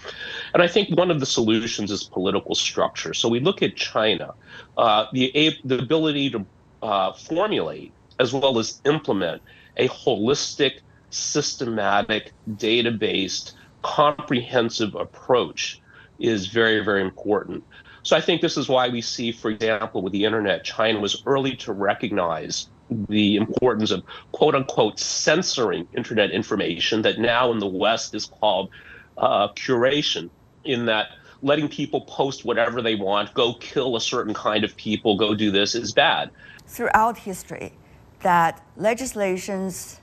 And 0.54 0.62
I 0.62 0.68
think 0.68 0.96
one 0.96 1.10
of 1.10 1.20
the 1.20 1.26
solutions 1.26 1.90
is 1.90 2.04
political 2.04 2.54
structure. 2.54 3.14
So 3.14 3.28
we 3.28 3.40
look 3.40 3.62
at 3.62 3.76
China, 3.76 4.34
uh, 4.76 5.06
the, 5.12 5.54
the 5.64 5.78
ability 5.78 6.30
to 6.30 6.46
uh, 6.82 7.12
formulate 7.12 7.92
as 8.18 8.32
well 8.32 8.58
as 8.58 8.80
implement 8.84 9.42
a 9.76 9.88
holistic 9.88 10.80
systematic, 11.10 12.32
data 12.56 12.90
based, 12.90 13.54
comprehensive 13.82 14.94
approach 14.94 15.80
is 16.18 16.46
very, 16.48 16.84
very 16.84 17.02
important. 17.02 17.62
So 18.02 18.16
I 18.16 18.20
think 18.20 18.40
this 18.40 18.56
is 18.56 18.68
why 18.68 18.88
we 18.88 19.00
see, 19.00 19.32
for 19.32 19.50
example, 19.50 20.02
with 20.02 20.12
the 20.12 20.24
internet, 20.24 20.64
China 20.64 21.00
was 21.00 21.22
early 21.26 21.56
to 21.56 21.72
recognize 21.72 22.68
the 22.90 23.36
importance 23.36 23.90
of 23.90 24.02
quote 24.32 24.54
unquote 24.54 24.98
censoring 24.98 25.88
internet 25.96 26.30
information 26.30 27.02
that 27.02 27.18
now 27.18 27.50
in 27.52 27.58
the 27.58 27.66
West 27.66 28.14
is 28.14 28.26
called 28.26 28.70
uh, 29.18 29.48
curation, 29.48 30.30
in 30.64 30.86
that 30.86 31.08
letting 31.42 31.68
people 31.68 32.00
post 32.02 32.44
whatever 32.44 32.82
they 32.82 32.94
want, 32.94 33.32
go 33.34 33.54
kill 33.54 33.96
a 33.96 34.00
certain 34.00 34.34
kind 34.34 34.64
of 34.64 34.76
people, 34.76 35.16
go 35.16 35.34
do 35.34 35.50
this 35.50 35.74
is 35.74 35.92
bad. 35.92 36.30
Throughout 36.66 37.18
history, 37.18 37.72
that 38.20 38.64
legislations 38.76 40.00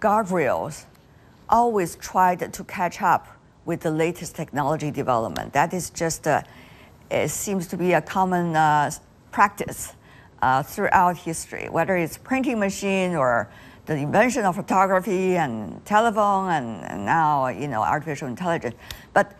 guardrails 0.00 0.84
always 1.48 1.96
tried 1.96 2.52
to 2.52 2.64
catch 2.64 3.00
up 3.00 3.28
with 3.64 3.80
the 3.80 3.90
latest 3.90 4.34
technology 4.34 4.90
development. 4.90 5.52
That 5.52 5.72
is 5.72 5.90
just, 5.90 6.26
a, 6.26 6.44
it 7.10 7.30
seems 7.30 7.66
to 7.68 7.76
be 7.76 7.92
a 7.92 8.02
common 8.02 8.56
uh, 8.56 8.90
practice 9.30 9.94
uh, 10.42 10.62
throughout 10.62 11.16
history, 11.16 11.68
whether 11.70 11.96
it's 11.96 12.18
printing 12.18 12.58
machine 12.58 13.14
or 13.14 13.48
the 13.86 13.96
invention 13.96 14.44
of 14.44 14.56
photography 14.56 15.36
and 15.36 15.84
telephone 15.84 16.50
and, 16.50 16.84
and 16.84 17.04
now, 17.04 17.48
you 17.48 17.68
know, 17.68 17.82
artificial 17.82 18.28
intelligence. 18.28 18.74
But 19.14 19.32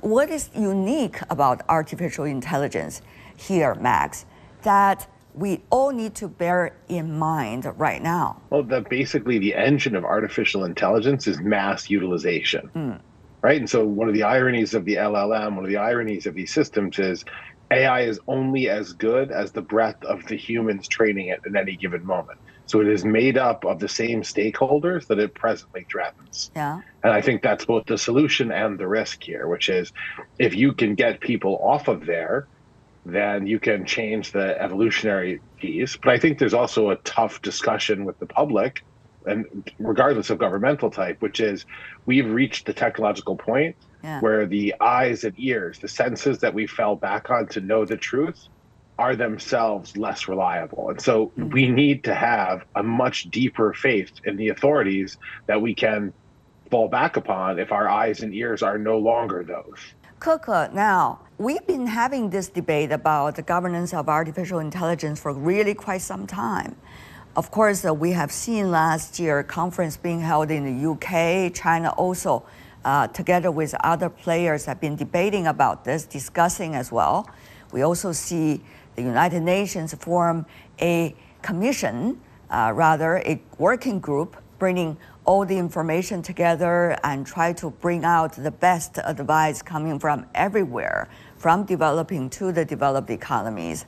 what 0.00 0.30
is 0.30 0.50
unique 0.54 1.18
about 1.30 1.62
artificial 1.68 2.24
intelligence 2.24 3.02
here, 3.36 3.74
Max, 3.74 4.24
that 4.62 5.06
we 5.34 5.62
all 5.70 5.90
need 5.90 6.14
to 6.16 6.28
bear 6.28 6.76
in 6.88 7.18
mind 7.18 7.70
right 7.76 8.02
now? 8.02 8.40
Well, 8.50 8.62
that 8.64 8.88
basically 8.88 9.38
the 9.38 9.54
engine 9.54 9.94
of 9.94 10.04
artificial 10.04 10.64
intelligence 10.64 11.26
is 11.26 11.38
mass 11.40 11.90
utilization. 11.90 12.70
Mm. 12.74 13.00
Right. 13.42 13.58
And 13.60 13.70
so 13.70 13.84
one 13.84 14.08
of 14.08 14.14
the 14.14 14.24
ironies 14.24 14.74
of 14.74 14.84
the 14.84 14.94
LLM, 14.94 15.54
one 15.54 15.64
of 15.64 15.70
the 15.70 15.76
ironies 15.76 16.26
of 16.26 16.34
these 16.34 16.52
systems 16.52 16.98
is 16.98 17.24
AI 17.70 18.02
is 18.02 18.20
only 18.28 18.68
as 18.68 18.92
good 18.92 19.30
as 19.30 19.52
the 19.52 19.62
breadth 19.62 20.04
of 20.04 20.26
the 20.26 20.36
humans 20.36 20.88
training 20.88 21.28
it 21.28 21.40
at 21.46 21.56
any 21.56 21.76
given 21.76 22.04
moment. 22.04 22.38
So 22.66 22.80
it 22.80 22.88
is 22.88 23.04
made 23.04 23.38
up 23.38 23.64
of 23.64 23.78
the 23.78 23.88
same 23.88 24.22
stakeholders 24.22 25.06
that 25.06 25.18
it 25.18 25.34
presently 25.34 25.86
threatens. 25.90 26.50
Yeah. 26.54 26.80
And 27.02 27.12
I 27.12 27.20
think 27.20 27.42
that's 27.42 27.64
both 27.64 27.86
the 27.86 27.96
solution 27.96 28.50
and 28.50 28.76
the 28.76 28.88
risk 28.88 29.22
here, 29.22 29.46
which 29.46 29.68
is 29.68 29.92
if 30.38 30.54
you 30.54 30.72
can 30.72 30.96
get 30.96 31.20
people 31.20 31.58
off 31.62 31.86
of 31.86 32.06
there, 32.06 32.48
then 33.04 33.46
you 33.46 33.60
can 33.60 33.86
change 33.86 34.32
the 34.32 34.60
evolutionary 34.60 35.40
piece. 35.60 35.96
But 35.96 36.08
I 36.10 36.18
think 36.18 36.40
there's 36.40 36.54
also 36.54 36.90
a 36.90 36.96
tough 36.96 37.40
discussion 37.40 38.04
with 38.04 38.18
the 38.18 38.26
public 38.26 38.84
and 39.26 39.70
regardless 39.78 40.30
of 40.30 40.38
governmental 40.38 40.90
type, 40.90 41.20
which 41.20 41.40
is 41.40 41.66
we've 42.06 42.28
reached 42.28 42.66
the 42.66 42.72
technological 42.72 43.36
point 43.36 43.76
yeah. 44.02 44.20
where 44.20 44.46
the 44.46 44.74
eyes 44.80 45.24
and 45.24 45.34
ears, 45.38 45.78
the 45.78 45.88
senses 45.88 46.38
that 46.38 46.54
we 46.54 46.66
fell 46.66 46.96
back 46.96 47.30
on 47.30 47.46
to 47.48 47.60
know 47.60 47.84
the 47.84 47.96
truth, 47.96 48.48
are 48.98 49.14
themselves 49.14 49.96
less 49.96 50.26
reliable. 50.26 50.88
And 50.88 51.00
so 51.00 51.26
mm-hmm. 51.26 51.50
we 51.50 51.68
need 51.68 52.04
to 52.04 52.14
have 52.14 52.64
a 52.74 52.82
much 52.82 53.24
deeper 53.30 53.72
faith 53.74 54.10
in 54.24 54.36
the 54.36 54.48
authorities 54.48 55.18
that 55.46 55.60
we 55.60 55.74
can 55.74 56.12
fall 56.70 56.88
back 56.88 57.16
upon 57.16 57.58
if 57.58 57.72
our 57.72 57.88
eyes 57.88 58.22
and 58.22 58.34
ears 58.34 58.62
are 58.62 58.78
no 58.78 58.98
longer 58.98 59.44
those. 59.44 59.78
Keke, 60.18 60.72
now, 60.72 61.20
we've 61.36 61.66
been 61.66 61.86
having 61.86 62.30
this 62.30 62.48
debate 62.48 62.90
about 62.90 63.36
the 63.36 63.42
governance 63.42 63.92
of 63.92 64.08
artificial 64.08 64.58
intelligence 64.58 65.20
for 65.20 65.32
really 65.32 65.74
quite 65.74 66.00
some 66.00 66.26
time. 66.26 66.74
Of 67.36 67.50
course, 67.50 67.84
uh, 67.84 67.92
we 67.92 68.12
have 68.12 68.32
seen 68.32 68.70
last 68.70 69.18
year 69.18 69.40
a 69.40 69.44
conference 69.44 69.98
being 69.98 70.20
held 70.20 70.50
in 70.50 70.64
the 70.64 70.90
UK. 70.92 71.52
China 71.52 71.90
also, 71.90 72.46
uh, 72.82 73.08
together 73.08 73.50
with 73.50 73.74
other 73.84 74.08
players, 74.08 74.64
have 74.64 74.80
been 74.80 74.96
debating 74.96 75.46
about 75.46 75.84
this, 75.84 76.06
discussing 76.06 76.74
as 76.74 76.90
well. 76.90 77.28
We 77.72 77.82
also 77.82 78.12
see 78.12 78.62
the 78.94 79.02
United 79.02 79.42
Nations 79.42 79.92
form 79.92 80.46
a 80.80 81.14
commission, 81.42 82.22
uh, 82.48 82.72
rather 82.74 83.18
a 83.18 83.42
working 83.58 84.00
group, 84.00 84.38
bringing 84.58 84.96
all 85.26 85.44
the 85.44 85.58
information 85.58 86.22
together 86.22 86.96
and 87.04 87.26
try 87.26 87.52
to 87.52 87.68
bring 87.68 88.02
out 88.06 88.32
the 88.32 88.50
best 88.50 88.98
advice 89.04 89.60
coming 89.60 89.98
from 89.98 90.24
everywhere, 90.34 91.10
from 91.36 91.66
developing 91.66 92.30
to 92.30 92.50
the 92.50 92.64
developed 92.64 93.10
economies. 93.10 93.84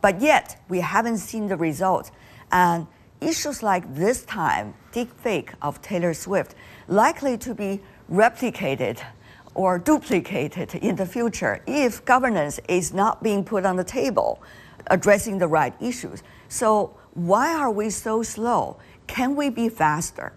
But 0.00 0.22
yet, 0.22 0.62
we 0.70 0.80
haven't 0.80 1.18
seen 1.18 1.48
the 1.48 1.56
results. 1.56 2.12
And 2.52 2.86
issues 3.20 3.62
like 3.62 3.94
this 3.94 4.24
time, 4.24 4.74
deepfake 4.92 5.50
of 5.62 5.82
Taylor 5.82 6.14
Swift, 6.14 6.54
likely 6.88 7.36
to 7.38 7.54
be 7.54 7.80
replicated 8.10 9.00
or 9.54 9.78
duplicated 9.78 10.74
in 10.76 10.96
the 10.96 11.06
future 11.06 11.62
if 11.66 12.04
governance 12.04 12.60
is 12.68 12.94
not 12.94 13.22
being 13.22 13.44
put 13.44 13.66
on 13.66 13.76
the 13.76 13.84
table, 13.84 14.40
addressing 14.86 15.38
the 15.38 15.48
right 15.48 15.74
issues. 15.80 16.22
So, 16.48 16.94
why 17.14 17.54
are 17.54 17.70
we 17.70 17.90
so 17.90 18.22
slow? 18.22 18.76
Can 19.08 19.34
we 19.34 19.50
be 19.50 19.68
faster? 19.68 20.32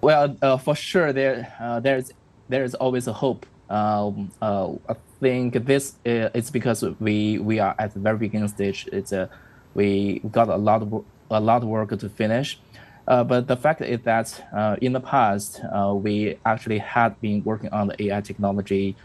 Well, 0.00 0.36
uh, 0.42 0.56
for 0.58 0.76
sure, 0.76 1.12
there 1.12 1.52
uh, 1.60 1.80
there's 1.80 2.12
there's 2.48 2.74
always 2.74 3.08
a 3.08 3.12
hope. 3.12 3.46
Um, 3.68 4.30
uh, 4.40 4.72
I 4.88 4.94
think 5.20 5.64
this 5.64 5.94
is 6.04 6.50
because 6.50 6.84
we 7.00 7.38
we 7.38 7.58
are 7.58 7.74
at 7.78 7.94
the 7.94 8.00
very 8.00 8.18
beginning 8.18 8.48
stage. 8.48 8.88
It's 8.92 9.12
a 9.12 9.28
we 9.74 10.20
got 10.30 10.48
a 10.48 10.56
lot 10.56 10.82
of 10.82 11.04
a 11.32 11.40
lot 11.40 11.62
of 11.62 11.68
work 11.68 11.90
to 11.98 12.08
finish. 12.08 12.60
Uh, 13.08 13.24
but 13.24 13.48
the 13.48 13.56
fact 13.56 13.80
is 13.80 14.00
that 14.02 14.44
uh, 14.54 14.76
in 14.80 14.92
the 14.92 15.00
past, 15.00 15.60
uh, 15.72 15.92
we 15.92 16.38
actually 16.46 16.78
had 16.78 17.20
been 17.20 17.42
working 17.42 17.70
on 17.70 17.88
the 17.88 18.04
AI 18.04 18.20
technology 18.20 18.96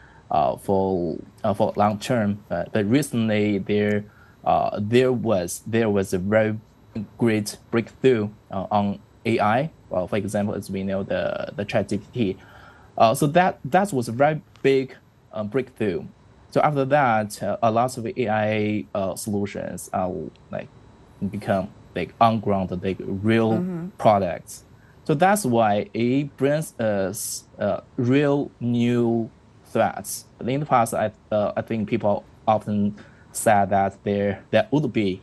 for 0.61 1.17
for 1.55 1.73
long 1.75 1.97
term. 1.99 2.43
but 2.49 2.85
recently, 2.85 3.57
there 3.57 4.03
there 4.79 5.11
was 5.11 5.61
there 5.65 5.89
was 5.89 6.13
a 6.13 6.19
very 6.19 6.59
great 7.17 7.57
breakthrough 7.71 8.29
on 8.51 8.99
AI 9.25 9.71
well, 9.89 10.07
for 10.07 10.17
example, 10.17 10.55
as 10.55 10.69
we 10.69 10.83
know, 10.83 11.03
the 11.03 11.51
the 11.55 11.65
ChatGPT. 11.65 12.37
Uh, 12.97 13.13
so 13.13 13.27
that 13.27 13.59
that 13.63 13.93
was 13.93 14.07
a 14.07 14.11
very 14.11 14.41
big 14.61 14.95
breakthrough. 15.45 16.05
So 16.51 16.61
after 16.61 16.85
that, 16.85 17.41
uh, 17.43 17.57
a 17.61 17.71
lot 17.71 17.97
of 17.97 18.07
AI 18.17 18.85
uh, 18.95 19.15
solutions 19.15 19.89
are 19.93 20.11
like 20.51 20.67
become 21.29 21.69
like 21.97 22.13
on 22.21 22.39
ground, 22.39 22.71
like 22.83 22.97
real 22.99 23.53
mm-hmm. 23.53 23.87
products. 23.97 24.63
So 25.03 25.13
that's 25.13 25.45
why 25.45 25.89
it 25.93 26.35
brings 26.37 26.77
us 26.79 27.45
uh, 27.59 27.81
real 27.95 28.51
new 28.59 29.29
threats. 29.65 30.25
In 30.39 30.59
the 30.59 30.65
past, 30.65 30.93
I 30.93 31.11
uh, 31.31 31.53
I 31.55 31.61
think 31.61 31.89
people 31.89 32.23
often 32.47 32.95
said 33.31 33.69
that 33.69 33.97
there 34.03 34.43
there 34.51 34.67
would 34.71 34.91
be 34.93 35.21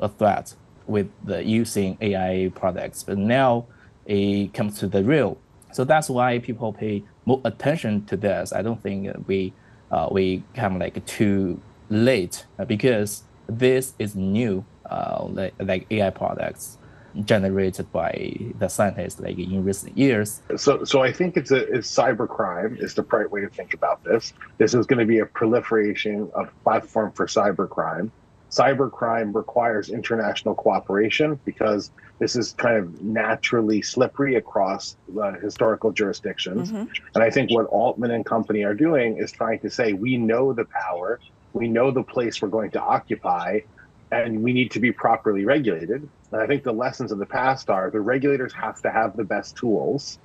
a 0.00 0.08
threat 0.08 0.54
with 0.86 1.08
the 1.24 1.44
using 1.44 1.98
AI 2.00 2.50
products, 2.54 3.02
but 3.02 3.18
now 3.18 3.66
it 4.06 4.54
comes 4.54 4.78
to 4.78 4.86
the 4.86 5.02
real. 5.02 5.38
So 5.72 5.84
that's 5.84 6.08
why 6.08 6.38
people 6.38 6.72
pay 6.72 7.04
more 7.24 7.40
attention 7.44 8.04
to 8.06 8.16
this. 8.16 8.52
I 8.52 8.62
don't 8.62 8.82
think 8.82 9.10
we 9.26 9.52
uh, 9.90 10.08
we 10.10 10.42
come 10.54 10.78
like 10.78 11.04
too 11.06 11.60
late 11.88 12.46
because 12.66 13.22
this 13.48 13.94
is 13.98 14.16
new, 14.16 14.64
uh, 14.90 15.26
like, 15.30 15.54
like 15.58 15.86
AI 15.90 16.10
products 16.10 16.78
generated 17.24 17.90
by 17.92 18.36
the 18.58 18.68
scientists 18.68 19.18
like 19.20 19.38
in 19.38 19.64
recent 19.64 19.96
years. 19.96 20.42
So, 20.56 20.84
so 20.84 21.02
I 21.02 21.12
think 21.12 21.36
it's 21.38 21.50
a 21.50 21.62
it's 21.74 21.90
cybercrime 21.90 22.82
is 22.82 22.94
the 22.94 23.02
right 23.04 23.30
way 23.30 23.40
to 23.40 23.48
think 23.48 23.72
about 23.72 24.04
this. 24.04 24.34
This 24.58 24.74
is 24.74 24.84
going 24.86 24.98
to 24.98 25.06
be 25.06 25.20
a 25.20 25.26
proliferation 25.26 26.30
of 26.34 26.52
platform 26.62 27.12
for 27.12 27.26
cybercrime 27.26 28.10
cybercrime 28.50 29.34
requires 29.34 29.90
international 29.90 30.54
cooperation 30.54 31.38
because 31.44 31.90
this 32.18 32.36
is 32.36 32.52
kind 32.52 32.76
of 32.76 33.02
naturally 33.02 33.82
slippery 33.82 34.36
across 34.36 34.96
uh, 35.20 35.32
historical 35.32 35.92
jurisdictions. 35.92 36.70
Mm-hmm. 36.70 36.90
And 37.14 37.24
I 37.24 37.30
think 37.30 37.50
what 37.50 37.66
Altman 37.66 38.12
and 38.12 38.24
company 38.24 38.64
are 38.64 38.74
doing 38.74 39.18
is 39.18 39.32
trying 39.32 39.60
to 39.60 39.70
say 39.70 39.92
we 39.92 40.16
know 40.16 40.52
the 40.52 40.64
power, 40.64 41.20
we 41.52 41.68
know 41.68 41.90
the 41.90 42.02
place 42.02 42.40
we're 42.40 42.48
going 42.48 42.70
to 42.72 42.80
occupy, 42.80 43.60
and 44.10 44.42
we 44.42 44.52
need 44.52 44.70
to 44.72 44.80
be 44.80 44.92
properly 44.92 45.44
regulated. 45.44 46.08
And 46.32 46.40
I 46.40 46.46
think 46.46 46.62
the 46.62 46.72
lessons 46.72 47.12
of 47.12 47.18
the 47.18 47.26
past 47.26 47.70
are 47.70 47.90
the 47.90 48.00
regulators 48.00 48.52
have 48.52 48.80
to 48.82 48.90
have 48.90 49.16
the 49.16 49.24
best 49.24 49.56
tools 49.56 50.18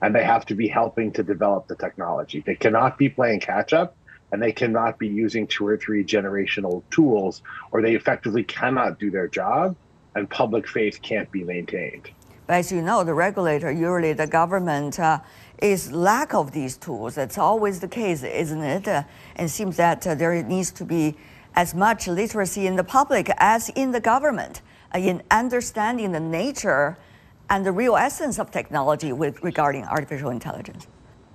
and 0.00 0.14
they 0.14 0.24
have 0.24 0.46
to 0.46 0.54
be 0.54 0.68
helping 0.68 1.12
to 1.12 1.22
develop 1.22 1.66
the 1.66 1.76
technology. 1.76 2.42
They 2.44 2.54
cannot 2.54 2.98
be 2.98 3.08
playing 3.08 3.40
catch 3.40 3.72
up 3.72 3.96
and 4.32 4.42
they 4.42 4.52
cannot 4.52 4.98
be 4.98 5.08
using 5.08 5.46
two 5.46 5.66
or 5.66 5.76
three 5.76 6.04
generational 6.04 6.82
tools, 6.90 7.42
or 7.72 7.80
they 7.80 7.94
effectively 7.94 8.44
cannot 8.44 8.98
do 8.98 9.10
their 9.10 9.26
job, 9.26 9.74
and 10.14 10.28
public 10.28 10.68
faith 10.68 11.00
can't 11.00 11.30
be 11.30 11.44
maintained. 11.44 12.10
As 12.48 12.70
you 12.72 12.82
know, 12.82 13.04
the 13.04 13.14
regulator, 13.14 13.70
usually 13.70 14.12
the 14.12 14.26
government, 14.26 14.98
uh, 14.98 15.20
is 15.62 15.92
lack 15.92 16.34
of 16.34 16.52
these 16.52 16.76
tools. 16.76 17.14
That's 17.14 17.38
always 17.38 17.80
the 17.80 17.88
case, 17.88 18.22
isn't 18.22 18.62
it? 18.62 18.88
Uh, 18.88 19.02
and 19.36 19.46
it 19.46 19.50
seems 19.50 19.76
that 19.76 20.06
uh, 20.06 20.14
there 20.14 20.42
needs 20.42 20.70
to 20.72 20.84
be 20.84 21.16
as 21.54 21.74
much 21.74 22.06
literacy 22.06 22.66
in 22.66 22.76
the 22.76 22.84
public 22.84 23.30
as 23.38 23.68
in 23.70 23.92
the 23.92 24.00
government 24.00 24.62
uh, 24.94 24.98
in 24.98 25.22
understanding 25.30 26.12
the 26.12 26.20
nature 26.20 26.98
and 27.50 27.64
the 27.64 27.72
real 27.72 27.96
essence 27.96 28.38
of 28.38 28.50
technology 28.50 29.12
with 29.12 29.42
regarding 29.42 29.84
artificial 29.84 30.30
intelligence. 30.30 30.86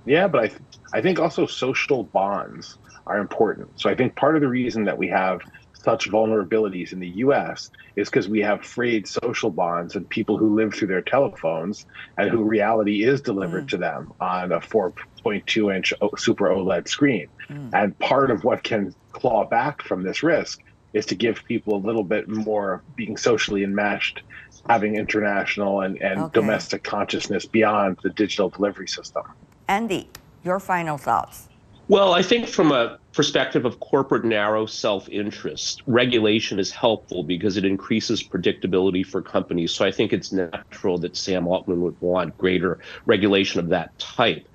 Yeah, 0.06 0.28
but 0.28 0.44
I, 0.44 0.48
th- 0.48 0.60
I 0.92 1.00
think 1.00 1.18
also 1.18 1.46
social 1.46 2.04
bonds 2.04 2.78
are 3.06 3.18
important. 3.18 3.80
So 3.80 3.90
I 3.90 3.94
think 3.94 4.16
part 4.16 4.34
of 4.36 4.42
the 4.42 4.48
reason 4.48 4.84
that 4.84 4.96
we 4.96 5.08
have 5.08 5.40
such 5.84 6.10
vulnerabilities 6.10 6.92
in 6.92 7.00
the 7.00 7.08
US 7.08 7.70
is 7.94 8.08
because 8.08 8.28
we 8.28 8.40
have 8.40 8.64
frayed 8.64 9.06
social 9.06 9.50
bonds 9.50 9.94
and 9.94 10.08
people 10.08 10.38
who 10.38 10.54
live 10.56 10.74
through 10.74 10.88
their 10.88 11.02
telephones 11.02 11.86
and 12.16 12.30
who 12.30 12.42
reality 12.42 13.04
is 13.04 13.20
delivered 13.20 13.66
mm. 13.66 13.68
to 13.68 13.76
them 13.76 14.12
on 14.20 14.50
a 14.50 14.60
4.2 14.60 15.76
inch 15.76 15.92
super 16.16 16.46
OLED 16.46 16.88
screen. 16.88 17.28
Mm. 17.48 17.70
And 17.74 17.98
part 17.98 18.30
of 18.30 18.44
what 18.44 18.62
can 18.62 18.94
claw 19.12 19.44
back 19.44 19.82
from 19.82 20.02
this 20.02 20.22
risk 20.22 20.60
is 20.94 21.04
to 21.06 21.14
give 21.14 21.44
people 21.44 21.76
a 21.76 21.82
little 21.84 22.04
bit 22.04 22.28
more 22.28 22.82
being 22.96 23.16
socially 23.16 23.62
enmeshed, 23.62 24.22
having 24.68 24.96
international 24.96 25.82
and, 25.82 26.00
and 26.00 26.20
okay. 26.20 26.40
domestic 26.40 26.82
consciousness 26.82 27.44
beyond 27.44 27.98
the 28.02 28.10
digital 28.10 28.48
delivery 28.48 28.88
system. 28.88 29.24
Andy, 29.68 30.08
your 30.44 30.60
final 30.60 30.96
thoughts. 30.96 31.48
Well, 31.86 32.14
I 32.14 32.22
think 32.22 32.48
from 32.48 32.72
a 32.72 32.98
perspective 33.12 33.66
of 33.66 33.78
corporate 33.78 34.24
narrow 34.24 34.64
self 34.64 35.06
interest, 35.10 35.82
regulation 35.86 36.58
is 36.58 36.70
helpful 36.70 37.24
because 37.24 37.58
it 37.58 37.66
increases 37.66 38.26
predictability 38.26 39.04
for 39.04 39.20
companies. 39.20 39.74
So 39.74 39.84
I 39.84 39.90
think 39.90 40.14
it's 40.14 40.32
natural 40.32 40.96
that 40.98 41.14
Sam 41.14 41.46
Altman 41.46 41.82
would 41.82 42.00
want 42.00 42.38
greater 42.38 42.80
regulation 43.04 43.60
of 43.60 43.68
that 43.68 43.98
type. 43.98 44.48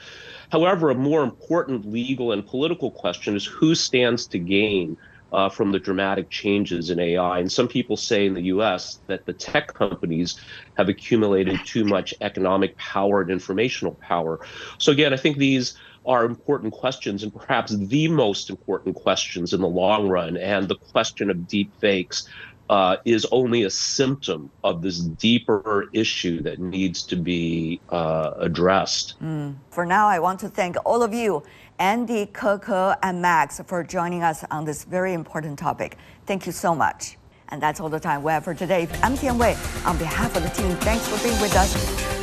However, 0.52 0.90
a 0.90 0.96
more 0.96 1.22
important 1.22 1.86
legal 1.86 2.32
and 2.32 2.44
political 2.46 2.90
question 2.92 3.36
is 3.36 3.46
who 3.46 3.76
stands 3.76 4.26
to 4.30 4.40
gain 4.40 4.98
uh, 5.32 5.50
from 5.50 5.72
the 5.72 5.80
dramatic 5.80 6.32
changes 6.32 6.90
in 6.90 7.00
AI. 7.00 7.40
And 7.40 7.52
some 7.52 7.68
people 7.68 7.96
say 7.96 8.26
in 8.26 8.34
the 8.34 8.46
US 8.46 9.02
that 9.08 9.28
the 9.28 9.34
tech 9.34 9.74
companies 9.76 10.40
have 10.76 10.90
accumulated 10.90 11.60
too 11.66 11.86
much 11.86 12.14
economic 12.22 12.76
power 12.78 13.22
and 13.22 13.30
informational 13.30 14.00
power. 14.02 14.40
So, 14.80 14.92
again, 14.92 15.14
I 15.14 15.18
think 15.18 15.38
these 15.38 15.78
are 16.06 16.26
important 16.26 16.74
questions 16.74 17.24
and 17.24 17.34
perhaps 17.34 17.76
the 17.76 18.08
most 18.08 18.50
important 18.50 18.96
questions 18.96 19.54
in 19.54 19.62
the 19.62 19.68
long 19.68 20.08
run. 20.08 20.38
And 20.38 20.68
the 20.68 20.76
question 20.76 21.30
of 21.30 21.48
deep 21.48 21.72
fakes 21.80 22.28
uh, 22.70 22.98
is 23.04 23.26
only 23.32 23.64
a 23.64 23.70
symptom 23.70 24.50
of 24.64 24.82
this 24.82 25.00
deeper 25.00 25.90
issue 25.94 26.42
that 26.44 26.60
needs 26.60 27.04
to 27.04 27.16
be 27.16 27.82
uh, 27.90 28.32
addressed. 28.38 29.16
Mm. 29.22 29.56
For 29.72 29.86
now, 29.86 30.08
I 30.08 30.20
want 30.20 30.40
to 30.42 30.50
thank 30.50 30.78
all 30.86 31.02
of 31.02 31.14
you, 31.14 31.44
Andy, 31.80 32.28
Keke, 32.28 32.98
and 33.02 33.22
Max, 33.22 33.60
for 33.66 33.84
joining 33.84 34.22
us 34.22 34.44
on 34.52 34.66
this 34.66 34.84
very 34.84 35.14
important 35.14 35.58
topic. 35.58 35.98
Thank 36.26 36.46
you 36.46 36.52
so 36.52 36.76
much. 36.76 37.18
And 37.50 37.62
that's 37.62 37.80
all 37.80 37.90
the 37.90 38.00
time 38.00 38.22
we 38.22 38.32
have 38.32 38.44
for 38.44 38.54
today. 38.54 38.88
I'm 39.02 39.18
Tian 39.18 39.40
Wei. 39.40 39.58
On 39.86 39.98
behalf 39.98 40.36
of 40.38 40.44
the 40.44 40.50
team, 40.50 40.76
thanks 40.78 41.08
for 41.08 41.22
being 41.24 41.40
with 41.42 41.56
us. 41.56 42.19